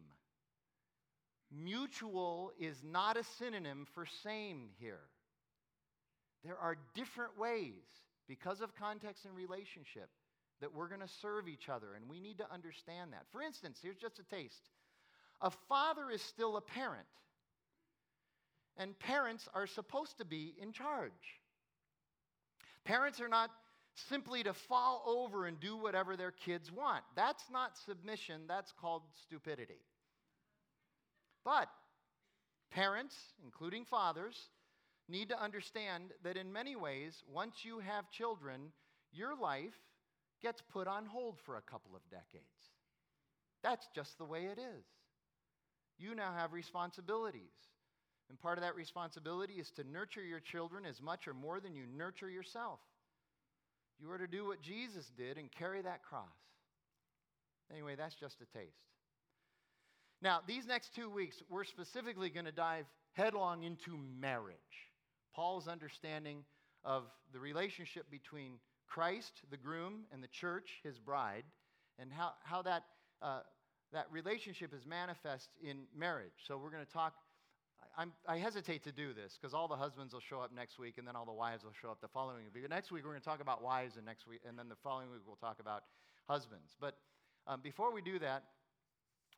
[1.51, 5.01] Mutual is not a synonym for same here.
[6.45, 7.85] There are different ways,
[8.29, 10.09] because of context and relationship,
[10.61, 13.25] that we're going to serve each other, and we need to understand that.
[13.31, 14.71] For instance, here's just a taste
[15.41, 17.07] a father is still a parent,
[18.77, 21.13] and parents are supposed to be in charge.
[22.85, 23.51] Parents are not
[24.09, 27.05] simply to fall over and do whatever their kids want.
[27.15, 29.83] That's not submission, that's called stupidity.
[31.45, 31.69] But
[32.71, 34.37] parents, including fathers,
[35.13, 38.73] need to understand that in many ways, once you have children,
[39.13, 39.79] your life
[40.43, 42.73] gets put on hold for a couple of decades.
[43.63, 44.85] That's just the way it is.
[45.99, 47.53] You now have responsibilities.
[48.29, 51.75] And part of that responsibility is to nurture your children as much or more than
[51.77, 52.81] you nurture yourself.
[54.01, 56.25] You are to do what Jesus did and carry that cross.
[57.71, 58.73] Anyway, that's just a taste.
[60.23, 64.57] Now, these next two weeks, we're specifically going to dive headlong into marriage.
[65.35, 66.45] Paul's understanding
[66.85, 68.55] of the relationship between
[68.89, 71.45] Christ, the groom, and the church, his bride,
[71.99, 72.85] and how, how that,
[73.23, 73.41] uh,
[73.93, 76.33] that relationship is manifest in marriage.
[76.47, 77.15] So we're going to talk.
[77.97, 80.97] I'm, i hesitate to do this because all the husbands will show up next week
[80.97, 82.69] and then all the wives will show up the following week.
[82.71, 85.11] Next week we're going to talk about wives and next week and then the following
[85.11, 85.83] week we'll talk about
[86.27, 86.75] husbands.
[86.81, 86.97] But
[87.47, 88.45] um, before we do that,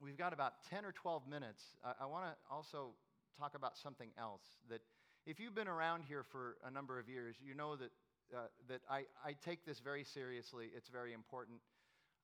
[0.00, 1.62] we've got about 10 or 12 minutes.
[1.85, 2.90] I, I want to also
[3.38, 4.83] talk about something else that
[5.26, 7.90] if you've been around here for a number of years, you know that,
[8.34, 10.66] uh, that I, I take this very seriously.
[10.76, 11.58] It's very important,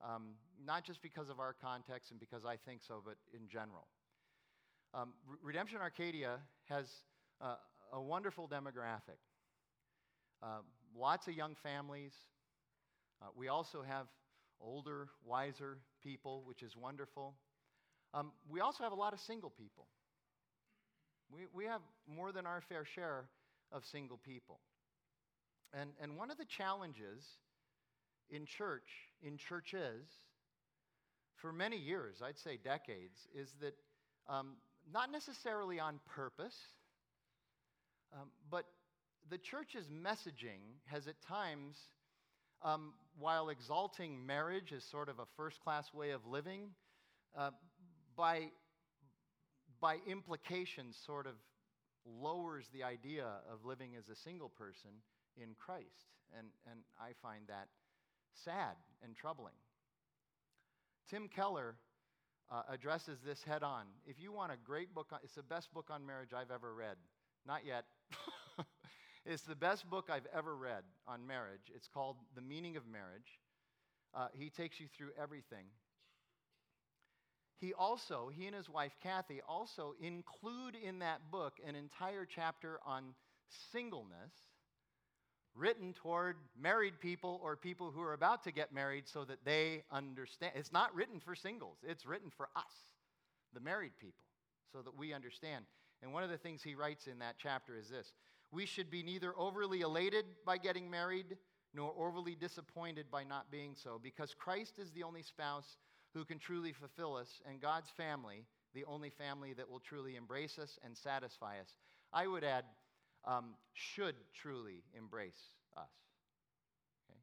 [0.03, 3.87] um, not just because of our context and because I think so, but in general.
[4.93, 6.85] Um, Redemption Arcadia has
[7.41, 7.55] uh,
[7.93, 9.19] a wonderful demographic.
[10.43, 10.59] Uh,
[10.95, 12.13] lots of young families.
[13.21, 14.07] Uh, we also have
[14.59, 17.33] older, wiser people, which is wonderful.
[18.13, 19.87] Um, we also have a lot of single people.
[21.31, 23.25] We, we have more than our fair share
[23.71, 24.59] of single people.
[25.73, 27.23] And, and one of the challenges
[28.29, 28.87] in church,
[29.21, 30.05] in churches,
[31.35, 33.73] for many years, I'd say decades, is that
[34.27, 34.57] um,
[34.91, 36.57] not necessarily on purpose,
[38.13, 38.65] um, but
[39.29, 41.77] the church's messaging has at times,
[42.63, 46.69] um, while exalting marriage as sort of a first class way of living,
[47.37, 47.51] uh,
[48.17, 48.49] by
[49.81, 51.33] by implication, sort of
[52.05, 54.91] lowers the idea of living as a single person
[55.35, 56.13] in Christ.
[56.37, 57.67] And, and I find that
[58.33, 59.53] sad and troubling.
[61.09, 61.75] Tim Keller
[62.51, 63.85] uh, addresses this head on.
[64.05, 66.73] If you want a great book, on, it's the best book on marriage I've ever
[66.73, 66.97] read.
[67.45, 67.85] Not yet.
[69.25, 71.71] it's the best book I've ever read on marriage.
[71.75, 73.39] It's called The Meaning of Marriage.
[74.13, 75.65] Uh, he takes you through everything.
[77.61, 82.79] He also, he and his wife Kathy, also include in that book an entire chapter
[82.83, 83.13] on
[83.71, 84.33] singleness
[85.53, 89.83] written toward married people or people who are about to get married so that they
[89.91, 90.53] understand.
[90.55, 92.73] It's not written for singles, it's written for us,
[93.53, 94.25] the married people,
[94.73, 95.65] so that we understand.
[96.01, 98.11] And one of the things he writes in that chapter is this
[98.51, 101.37] We should be neither overly elated by getting married
[101.75, 105.77] nor overly disappointed by not being so, because Christ is the only spouse
[106.13, 110.57] who can truly fulfill us, and God's family, the only family that will truly embrace
[110.59, 111.75] us and satisfy us.
[112.13, 112.65] I would add,
[113.25, 115.39] um, should truly embrace
[115.77, 115.89] us.
[117.09, 117.19] Okay?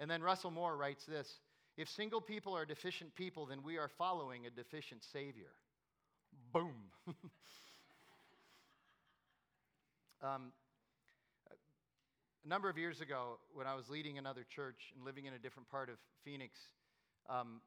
[0.00, 1.40] And then Russell Moore writes this
[1.76, 5.52] If single people are deficient people, then we are following a deficient Savior.
[6.52, 6.74] Boom.
[10.22, 10.52] um,
[12.44, 15.38] a number of years ago, when I was leading another church and living in a
[15.38, 16.58] different part of Phoenix,
[17.28, 17.60] um,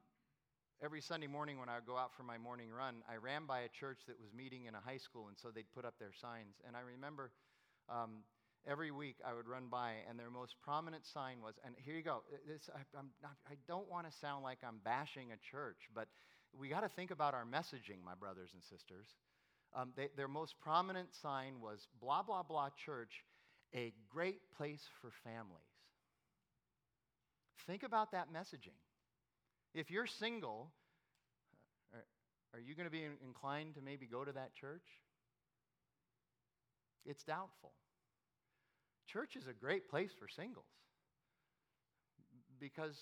[0.82, 3.60] every Sunday morning when I would go out for my morning run, I ran by
[3.60, 6.12] a church that was meeting in a high school, and so they'd put up their
[6.12, 6.56] signs.
[6.66, 7.30] And I remember
[7.88, 8.24] um,
[8.68, 12.02] every week I would run by, and their most prominent sign was, and here you
[12.02, 12.22] go.
[12.46, 12.80] This, I,
[13.22, 16.08] not, I don't want to sound like I'm bashing a church, but
[16.58, 19.06] we got to think about our messaging, my brothers and sisters.
[19.74, 23.24] Um, they, their most prominent sign was blah, blah, blah church,
[23.74, 25.62] a great place for families.
[27.66, 28.78] Think about that messaging.
[29.76, 30.72] If you're single,
[31.92, 32.04] are,
[32.54, 34.86] are you going to be inclined to maybe go to that church?
[37.04, 37.72] It's doubtful.
[39.06, 40.64] Church is a great place for singles
[42.58, 42.96] because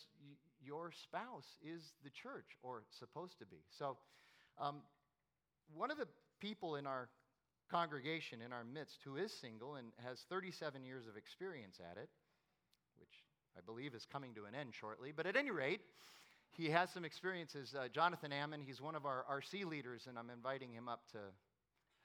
[0.61, 3.63] your spouse is the church, or supposed to be.
[3.79, 3.97] So,
[4.59, 4.79] um,
[5.73, 6.09] one of the
[6.41, 7.09] people in our
[7.71, 12.09] congregation, in our midst, who is single and has 37 years of experience at it,
[12.99, 13.23] which
[13.57, 15.81] I believe is coming to an end shortly, but at any rate,
[16.57, 17.75] he has some experiences.
[17.75, 21.19] Uh, Jonathan Ammon, he's one of our RC leaders, and I'm inviting him up to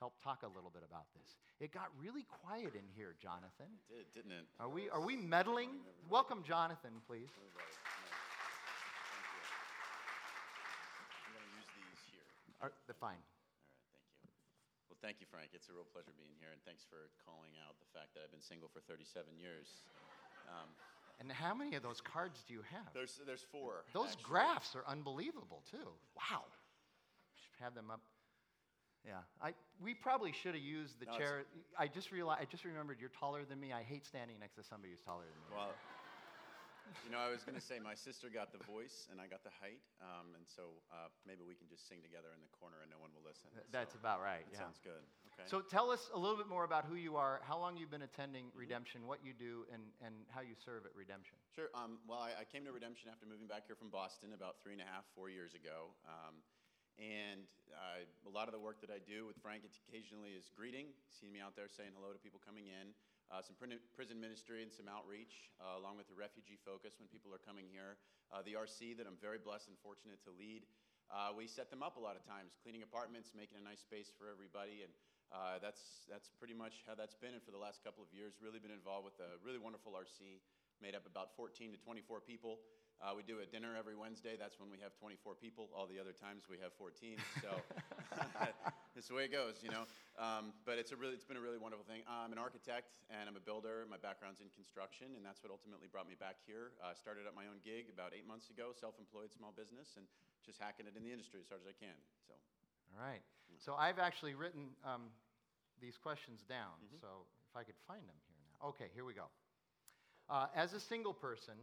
[0.02, 1.38] help talk a little bit about this.
[1.62, 3.70] It got really quiet in here, Jonathan.
[3.92, 4.46] It did, didn't it?
[4.58, 5.84] Are we, are we meddling?
[6.10, 7.30] Welcome, Jonathan, please.
[7.36, 7.68] Everybody.
[11.28, 12.26] I'm going to use these here.
[12.64, 13.20] Are, the fine.
[13.20, 14.34] All right, thank you.
[14.90, 15.54] Well, thank you, Frank.
[15.54, 18.34] It's a real pleasure being here, and thanks for calling out the fact that I've
[18.34, 19.84] been single for 37 years.
[20.50, 20.74] Um,
[21.20, 22.94] And how many of those cards do you have?
[22.94, 23.84] There's, there's four.
[23.94, 24.24] Those actually.
[24.24, 25.92] graphs are unbelievable too.
[26.16, 26.44] Wow.
[27.36, 28.02] Should have them up.
[29.06, 31.46] Yeah, I, we probably should have used the No, chair.
[31.78, 32.42] I just realized.
[32.42, 33.72] I just remembered you're taller than me.
[33.72, 35.56] I hate standing next to somebody who's taller than me.
[35.56, 35.72] Well,
[37.06, 39.44] you know, I was going to say my sister got the voice and I got
[39.44, 42.82] the height, um, and so uh, maybe we can just sing together in the corner
[42.82, 43.50] and no one will listen.
[43.54, 44.44] Th- That's So, about right.
[44.50, 44.66] That yeah.
[44.66, 45.04] sounds good.
[45.36, 45.48] Okay.
[45.48, 48.06] So tell us a little bit more about who you are, how long you've been
[48.08, 48.60] attending Mm-hmm.
[48.66, 51.36] Redemption, what you do, and, and how you serve at Redemption.
[51.56, 51.70] Sure.
[51.76, 54.74] Um, well, I, I came to Redemption after moving back here from Boston about three
[54.74, 55.92] and a half, four years ago.
[56.08, 56.40] Um,
[57.00, 60.92] and uh, a lot of the work that I do with Frank occasionally is greeting,
[61.16, 62.92] seeing me out there saying hello to people coming in,
[63.30, 67.30] uh, some prison ministry and some outreach, uh, along with the refugee focus when people
[67.30, 68.02] are coming here.
[68.34, 70.66] Uh, the RC that I'm very blessed and fortunate to lead.
[71.10, 74.14] Uh, we set them up a lot of times, cleaning apartments, making a nice space
[74.14, 74.94] for everybody, and
[75.34, 77.34] uh, that's that's pretty much how that's been.
[77.34, 80.42] And for the last couple of years, really been involved with a really wonderful RC,
[80.82, 82.62] made up about 14 to 24 people.
[83.00, 84.36] Uh, we do a dinner every Wednesday.
[84.36, 85.72] That's when we have 24 people.
[85.72, 87.16] All the other times we have 14.
[87.40, 87.56] So
[89.00, 89.88] it's the way it goes, you know.
[90.20, 92.04] Um, but it's a really, it's been a really wonderful thing.
[92.04, 93.88] I'm an architect and I'm a builder.
[93.88, 96.76] My background's in construction, and that's what ultimately brought me back here.
[96.84, 100.04] Uh, started up my own gig about eight months ago, self-employed small business, and
[100.44, 101.96] just hacking it in the industry as hard as I can.
[102.28, 102.36] So.
[102.92, 103.24] All right.
[103.64, 105.08] So I've actually written um,
[105.80, 106.76] these questions down.
[106.84, 107.00] Mm-hmm.
[107.00, 108.76] So if I could find them here now.
[108.76, 109.32] Okay, here we go.
[110.30, 111.56] Uh, as a single person,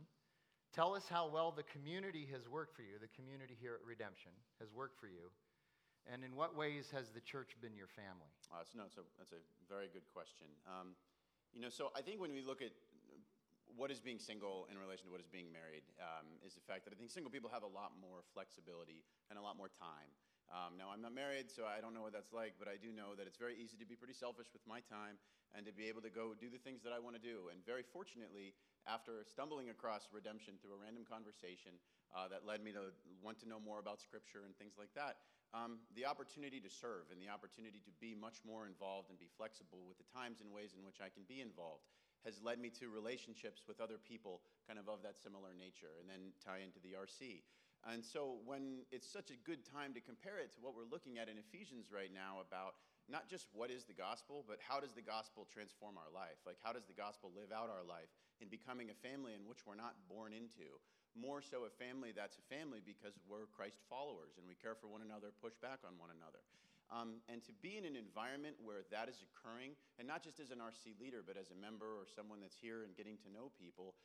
[0.77, 4.37] tell us how well the community has worked for you, the community here at Redemption
[4.61, 5.33] has worked for you,
[6.05, 8.29] and in what ways has the church been your family?
[8.53, 10.53] Uh, so no, so that's a very good question.
[10.69, 10.93] Um,
[11.57, 12.77] you know, so I think when we look at
[13.73, 16.85] what is being single in relation to what is being married, um, is the fact
[16.85, 19.01] that I think single people have a lot more flexibility
[19.33, 20.13] and a lot more time.
[20.47, 22.95] Um, now, I'm not married, so I don't know what that's like, but I do
[22.95, 25.19] know that it's very easy to be pretty selfish with my time
[25.51, 27.51] and to be able to go do the things that I want to do.
[27.51, 28.55] And very fortunately,
[28.87, 31.75] after stumbling across redemption through a random conversation
[32.15, 35.19] uh, that led me to want to know more about Scripture and things like that,
[35.55, 39.31] um, the opportunity to serve and the opportunity to be much more involved and be
[39.39, 41.87] flexible with the times and ways in which I can be involved
[42.27, 46.11] has led me to relationships with other people kind of of that similar nature and
[46.11, 47.47] then tie into the RC.
[47.87, 51.23] And so when it's such a good time to compare it to what we're looking
[51.23, 54.91] at in Ephesians right now about not just what is the gospel, but how does
[54.91, 56.43] the gospel transform our life?
[56.43, 58.11] Like how does the gospel live out our life
[58.41, 60.69] in becoming a family in which we're not born into?
[61.17, 64.89] More so a family that's a family because we're Christ followers and we care for
[64.89, 66.45] one another, push back on one another.
[66.87, 70.55] Um, and to be in an environment where that is occurring, and not just as
[70.55, 73.51] an RC leader, but as a member or someone that's here and getting to know
[73.59, 73.99] people,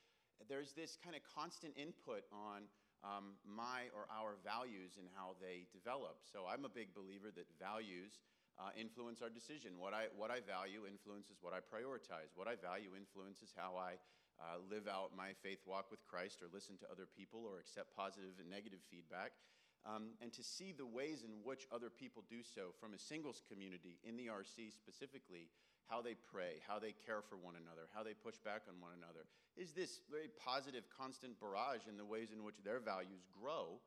[0.50, 2.66] there's this kind of constant input on
[3.06, 6.22] um, my or our values and how they develop.
[6.26, 8.22] So I'm a big believer that values
[8.58, 9.78] uh, influence our decision.
[9.78, 12.34] What I, what I value influences what I prioritize.
[12.34, 13.98] What I value influences how I
[14.42, 17.94] uh, live out my faith walk with Christ or listen to other people or accept
[17.94, 19.38] positive and negative feedback.
[19.86, 23.42] Um, and to see the ways in which other people do so from a singles
[23.50, 25.50] community in the RC specifically,
[25.89, 28.94] how they pray, how they care for one another, how they push back on one
[28.94, 29.26] another,
[29.58, 33.82] is this very positive, constant barrage in the ways in which their values grow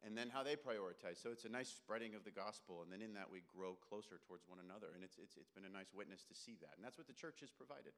[0.00, 1.20] and then how they prioritize.
[1.20, 4.16] So it's a nice spreading of the gospel, and then in that we grow closer
[4.24, 4.96] towards one another.
[4.96, 6.72] And it's, it's, it's been a nice witness to see that.
[6.76, 7.92] And that's what the church has provided.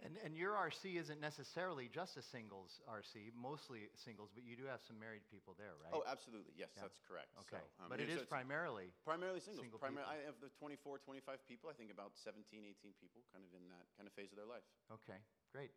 [0.00, 4.64] And, and your RC isn't necessarily just a singles RC, mostly singles, but you do
[4.64, 5.92] have some married people there, right?
[5.92, 6.56] Oh, absolutely.
[6.56, 6.88] Yes, Yeah.
[6.88, 7.28] that's correct.
[7.44, 7.60] okay.
[7.76, 9.60] So, um, but it is so primarily primarily singles.
[9.68, 11.68] single Primar- I have the 24, 25 people.
[11.68, 14.48] I think about 17, 18 people kind of in that kind of phase of their
[14.48, 14.64] life.
[14.88, 15.20] Okay,
[15.52, 15.72] great.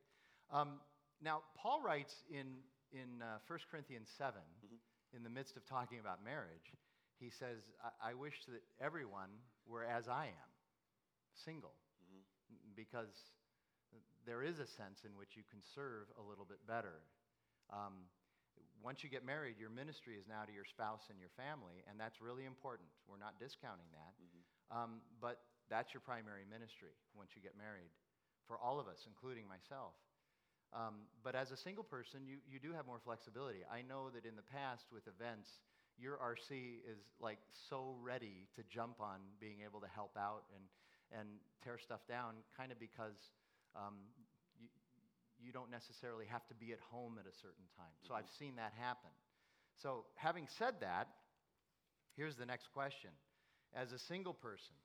[0.52, 0.80] Um,
[1.20, 2.64] now, Paul writes in,
[2.96, 4.80] in uh, 1 Corinthians 7, Mhm.
[5.16, 6.72] in the midst of talking about marriage,
[7.20, 9.30] he says, I, I wish that everyone
[9.68, 10.52] were as I am,
[11.36, 11.76] single,
[12.08, 12.24] Mhm.
[12.76, 13.32] because
[14.26, 17.04] there is a sense in which you can serve a little bit better.
[17.72, 18.08] Um,
[18.84, 22.00] once you get married, your ministry is now to your spouse and your family, and
[22.00, 22.90] that's really important.
[23.08, 24.14] We're not discounting that.
[24.20, 24.44] Mhm.
[24.76, 27.92] Um, but that's your primary ministry once you get married,
[28.48, 29.96] for all of us, including myself.
[30.74, 33.64] Um, but as a single person, you, you do have more flexibility.
[33.72, 35.62] I know that in the past with events,
[35.98, 37.40] your RC is like
[37.70, 40.64] so ready to jump on being able to help out and,
[41.20, 41.30] and
[41.64, 43.14] tear stuff down, kind of because
[43.76, 43.96] um,
[44.60, 44.68] you,
[45.42, 47.94] you don't necessarily have to be at home at a certain time.
[48.08, 49.12] So I've seen that happen.
[49.82, 51.10] So, having said that,
[52.16, 53.10] here's the next question.
[53.74, 54.78] As a single person,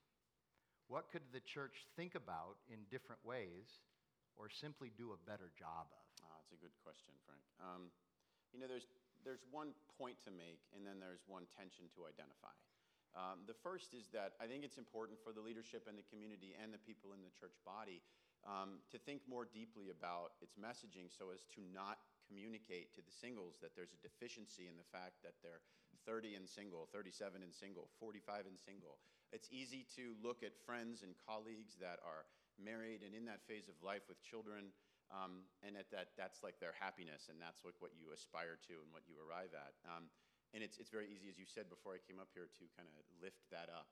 [0.89, 3.85] what could the church think about in different ways
[4.41, 6.05] or simply do a better job of?
[6.25, 7.45] Ah, that's a good question, Frank.
[7.61, 7.93] Um,
[8.57, 8.89] you know, there's,
[9.29, 12.57] there's one point to make, and then there's one tension to identify.
[13.13, 16.57] Um, the first is that I think it's important for the leadership and the community
[16.57, 18.01] and the people in the church body
[18.47, 23.11] um, to think more deeply about its messaging so as to not communicate to the
[23.11, 25.65] singles that there's a deficiency in the fact that they're
[26.05, 29.01] 30 and single, 37 and single, 45 and single.
[29.33, 33.69] It's easy to look at friends and colleagues that are married and in that phase
[33.69, 34.73] of life with children,
[35.09, 38.77] um, and at that, that's like their happiness, and that's like what you aspire to
[38.85, 39.73] and what you arrive at.
[39.89, 40.13] Um,
[40.53, 42.89] and it's, it's very easy, as you said before I came up here, to kind
[42.89, 43.89] of lift that up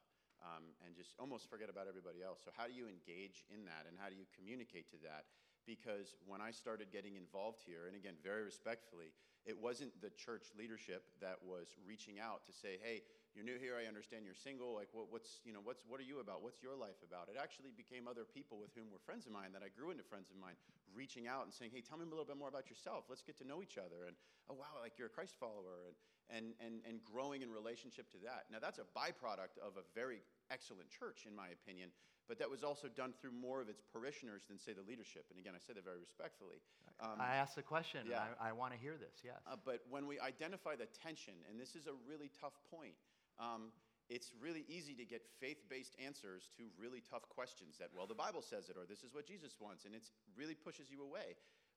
[0.47, 2.39] um, and just almost forget about everybody else.
[2.47, 5.27] So, how do you engage in that, and how do you communicate to that?
[5.67, 9.11] Because when I started getting involved here, and again, very respectfully,
[9.43, 13.03] it wasn't the church leadership that was reaching out to say, hey,
[13.35, 13.75] you're new here.
[13.75, 14.75] I understand you're single.
[14.75, 16.43] Like, what, what's, you know, what's, what are you about?
[16.43, 17.27] What's your life about?
[17.27, 20.07] It actually became other people with whom were friends of mine that I grew into
[20.07, 20.55] friends of mine,
[20.95, 23.11] reaching out and saying, hey, tell me a little bit more about yourself.
[23.11, 24.07] Let's get to know each other.
[24.07, 24.15] And,
[24.51, 25.91] oh, wow, like you're a Christ follower.
[25.91, 25.99] And,
[26.31, 28.47] and, and, and growing in relationship to that.
[28.51, 31.91] Now, that's a byproduct of a very excellent church, in my opinion,
[32.29, 35.27] but that was also done through more of its parishioners than, say, the leadership.
[35.31, 36.59] And again, I say that very respectfully.
[36.99, 38.07] Um, I asked the question.
[38.11, 38.27] Yeah.
[38.41, 39.39] I, I want to hear this, yes.
[39.47, 42.99] Uh, but when we identify the tension, and this is a really tough point,
[43.39, 43.71] um,
[44.09, 48.15] it's really easy to get faith based answers to really tough questions that, well, the
[48.15, 50.03] Bible says it, or this is what Jesus wants, and it
[50.35, 51.35] really pushes you away.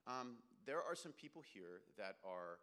[0.08, 2.58] Um, there are some people here that are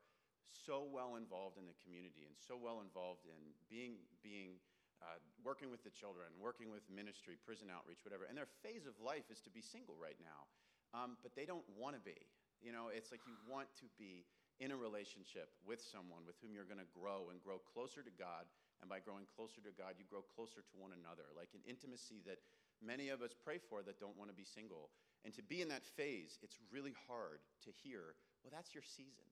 [0.51, 4.59] so well involved in the community and so well involved in being, being
[5.05, 8.25] uh, working with the children, working with ministry, prison outreach, whatever.
[8.25, 10.49] And their phase of life is to be single right now.
[10.95, 12.17] Um, but they don't want to be.
[12.65, 14.25] You know, it's like you want to be
[14.57, 18.15] in a relationship with someone with whom you're going to grow and grow closer to
[18.17, 18.49] God.
[18.81, 22.25] And by growing closer to God, you grow closer to one another, like an intimacy
[22.25, 22.41] that
[22.81, 24.89] many of us pray for that don't want to be single.
[25.25, 29.29] And to be in that phase, it's really hard to hear, well, that's your season.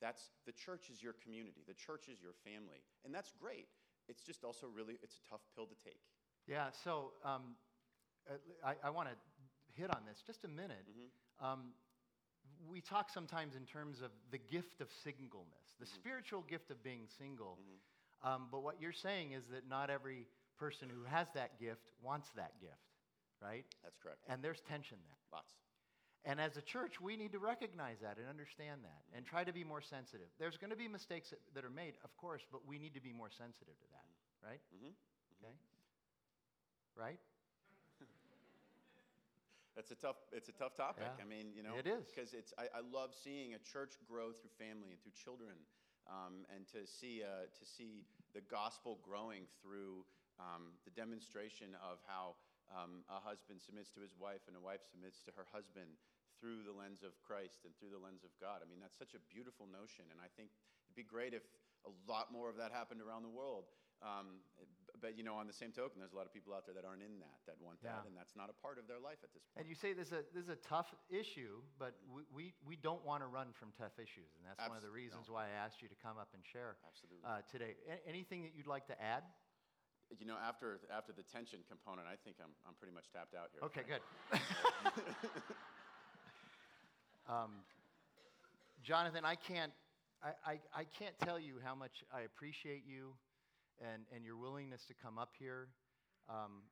[0.00, 1.62] That's the church is your community.
[1.66, 2.82] The church is your family.
[3.04, 3.66] And that's great.
[4.08, 6.00] It's just also really, it's a tough pill to take.
[6.46, 7.56] Yeah, so um,
[8.64, 9.14] I, I want to
[9.80, 10.86] hit on this just a minute.
[10.88, 11.44] Mm-hmm.
[11.46, 11.60] Um,
[12.70, 15.94] we talk sometimes in terms of the gift of singleness, the Mhm.
[15.94, 17.58] spiritual gift of being single.
[17.60, 18.26] Mhm.
[18.28, 20.26] Um, but what you're saying is that not every
[20.56, 22.90] person who has that gift wants that gift,
[23.40, 23.64] right?
[23.82, 24.24] That's correct.
[24.26, 25.16] And there's tension there.
[25.32, 25.54] Lots.
[26.24, 29.52] And as a church, we need to recognize that and understand that and try to
[29.52, 30.26] be more sensitive.
[30.38, 33.00] There's going to be mistakes that, that are made, of course, but we need to
[33.00, 34.06] be more sensitive to that,
[34.44, 34.60] right?
[34.74, 34.92] Mhm.
[35.38, 35.54] Okay?
[36.98, 37.20] Right?
[39.76, 40.16] That's a tough.
[40.32, 41.06] It's a tough topic.
[41.06, 41.22] Yeah.
[41.22, 42.10] I mean, you know, It is.
[42.10, 42.52] because it's.
[42.58, 45.54] I, I love seeing a church grow through family and through children,
[46.10, 48.02] um, and to see uh, to see
[48.34, 50.02] the gospel growing through
[50.42, 52.34] um, the demonstration of how
[52.74, 55.88] um, a husband submits to his wife and a wife submits to her husband
[56.40, 58.62] through the lens of Christ and through the lens of God.
[58.62, 60.50] I mean, that's such a beautiful notion, and I think
[60.86, 61.42] it'd be great if
[61.86, 63.70] a lot more of that happened around the world.
[63.98, 64.38] Um,
[65.02, 66.86] but you know, on the same token, there's a lot of people out there that
[66.86, 68.08] aren't in that, that want that, Yeah.
[68.10, 69.62] and that's not a part of their life at this point.
[69.62, 72.76] And you say this is a, this is a tough issue, but we, we, we
[72.78, 74.30] don't want to run from tough issues.
[74.38, 75.34] And that's one of the reasons no.
[75.34, 77.26] why I asked you to come up and share Absolutely.
[77.26, 77.74] uh, today.
[77.90, 79.26] A- anything that you'd like to add?
[80.16, 83.52] you know, after after the tension component, I think I'm I'm pretty much tapped out
[83.52, 83.60] here.
[83.68, 84.00] Okay, good.
[87.28, 87.60] um,
[88.82, 89.72] Jonathan, I can't,
[90.22, 93.12] I, I, I can't tell you how much I appreciate you
[93.84, 95.68] and, and your willingness to come up here.
[96.28, 96.64] Um,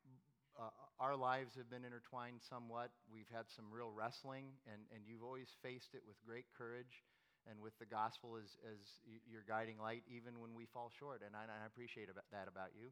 [0.56, 2.88] uh, our lives have been intertwined somewhat.
[3.12, 7.04] We've had some real wrestling, and, and you've always faced it with great courage
[7.44, 8.80] and with the gospel as, as
[9.28, 11.20] your guiding light, even when we fall short.
[11.20, 12.88] And I, I appreciate that about you.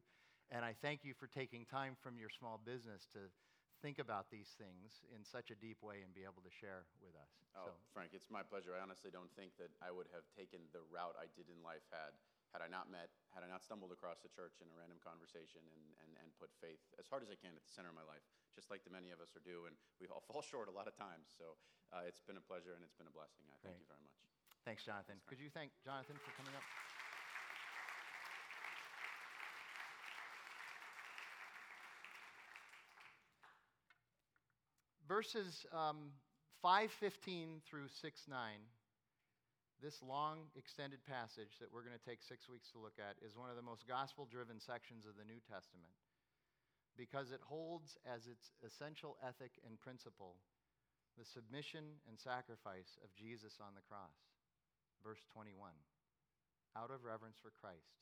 [0.53, 3.33] And I thank you for taking time from your small business to
[3.85, 7.13] think about these things in such a deep way and be able to share with
[7.13, 7.29] us.
[7.53, 8.73] Oh, So, Frank, it's my pleasure.
[8.73, 11.85] I honestly don't think that I would have taken the route I did in life
[11.93, 12.17] had
[12.49, 15.59] had I not met, had I not stumbled across the church in a random conversation
[15.59, 18.07] and, and, and put faith as hard as I can at the center of my
[18.07, 18.23] life,
[18.55, 19.67] just like the many of us are do.
[19.67, 21.29] And we all fall short a lot of times.
[21.35, 21.59] So
[21.91, 23.43] uh, it's been a pleasure and it's been a blessing.
[23.51, 24.15] I thank you very much.
[24.63, 25.19] thanks, Jonathan.
[25.27, 26.63] Could you thank Jonathan for coming up?
[35.07, 36.09] Verses um,
[36.65, 38.39] 515 through 6 9,
[39.77, 43.37] this long extended passage that we're going to take six weeks to look at is
[43.37, 45.93] one of the most gospel driven sections of the New Testament
[46.97, 50.41] because it holds as its essential ethic and principle
[51.19, 54.15] the submission and sacrifice of Jesus on the cross.
[55.03, 55.53] Verse 21
[56.73, 58.01] Out of reverence for Christ,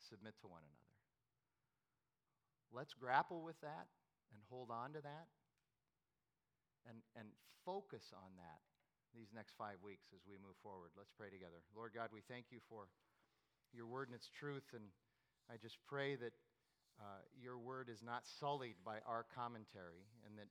[0.00, 0.96] submit to one another.
[2.72, 3.90] Let's grapple with that
[4.32, 5.28] and hold on to that
[6.88, 7.28] and, and
[7.64, 8.60] focus on that
[9.14, 10.94] these next five weeks as we move forward.
[10.94, 11.58] Let's pray together.
[11.74, 12.86] Lord God, we thank you for
[13.74, 14.90] your word and its truth, and
[15.50, 16.34] I just pray that
[16.98, 20.50] uh, your word is not sullied by our commentary, and that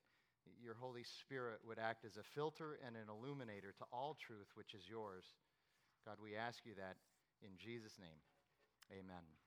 [0.59, 4.73] your Holy Spirit would act as a filter and an illuminator to all truth which
[4.73, 5.23] is yours.
[6.05, 6.97] God, we ask you that
[7.43, 8.19] in Jesus' name.
[8.91, 9.38] Amen.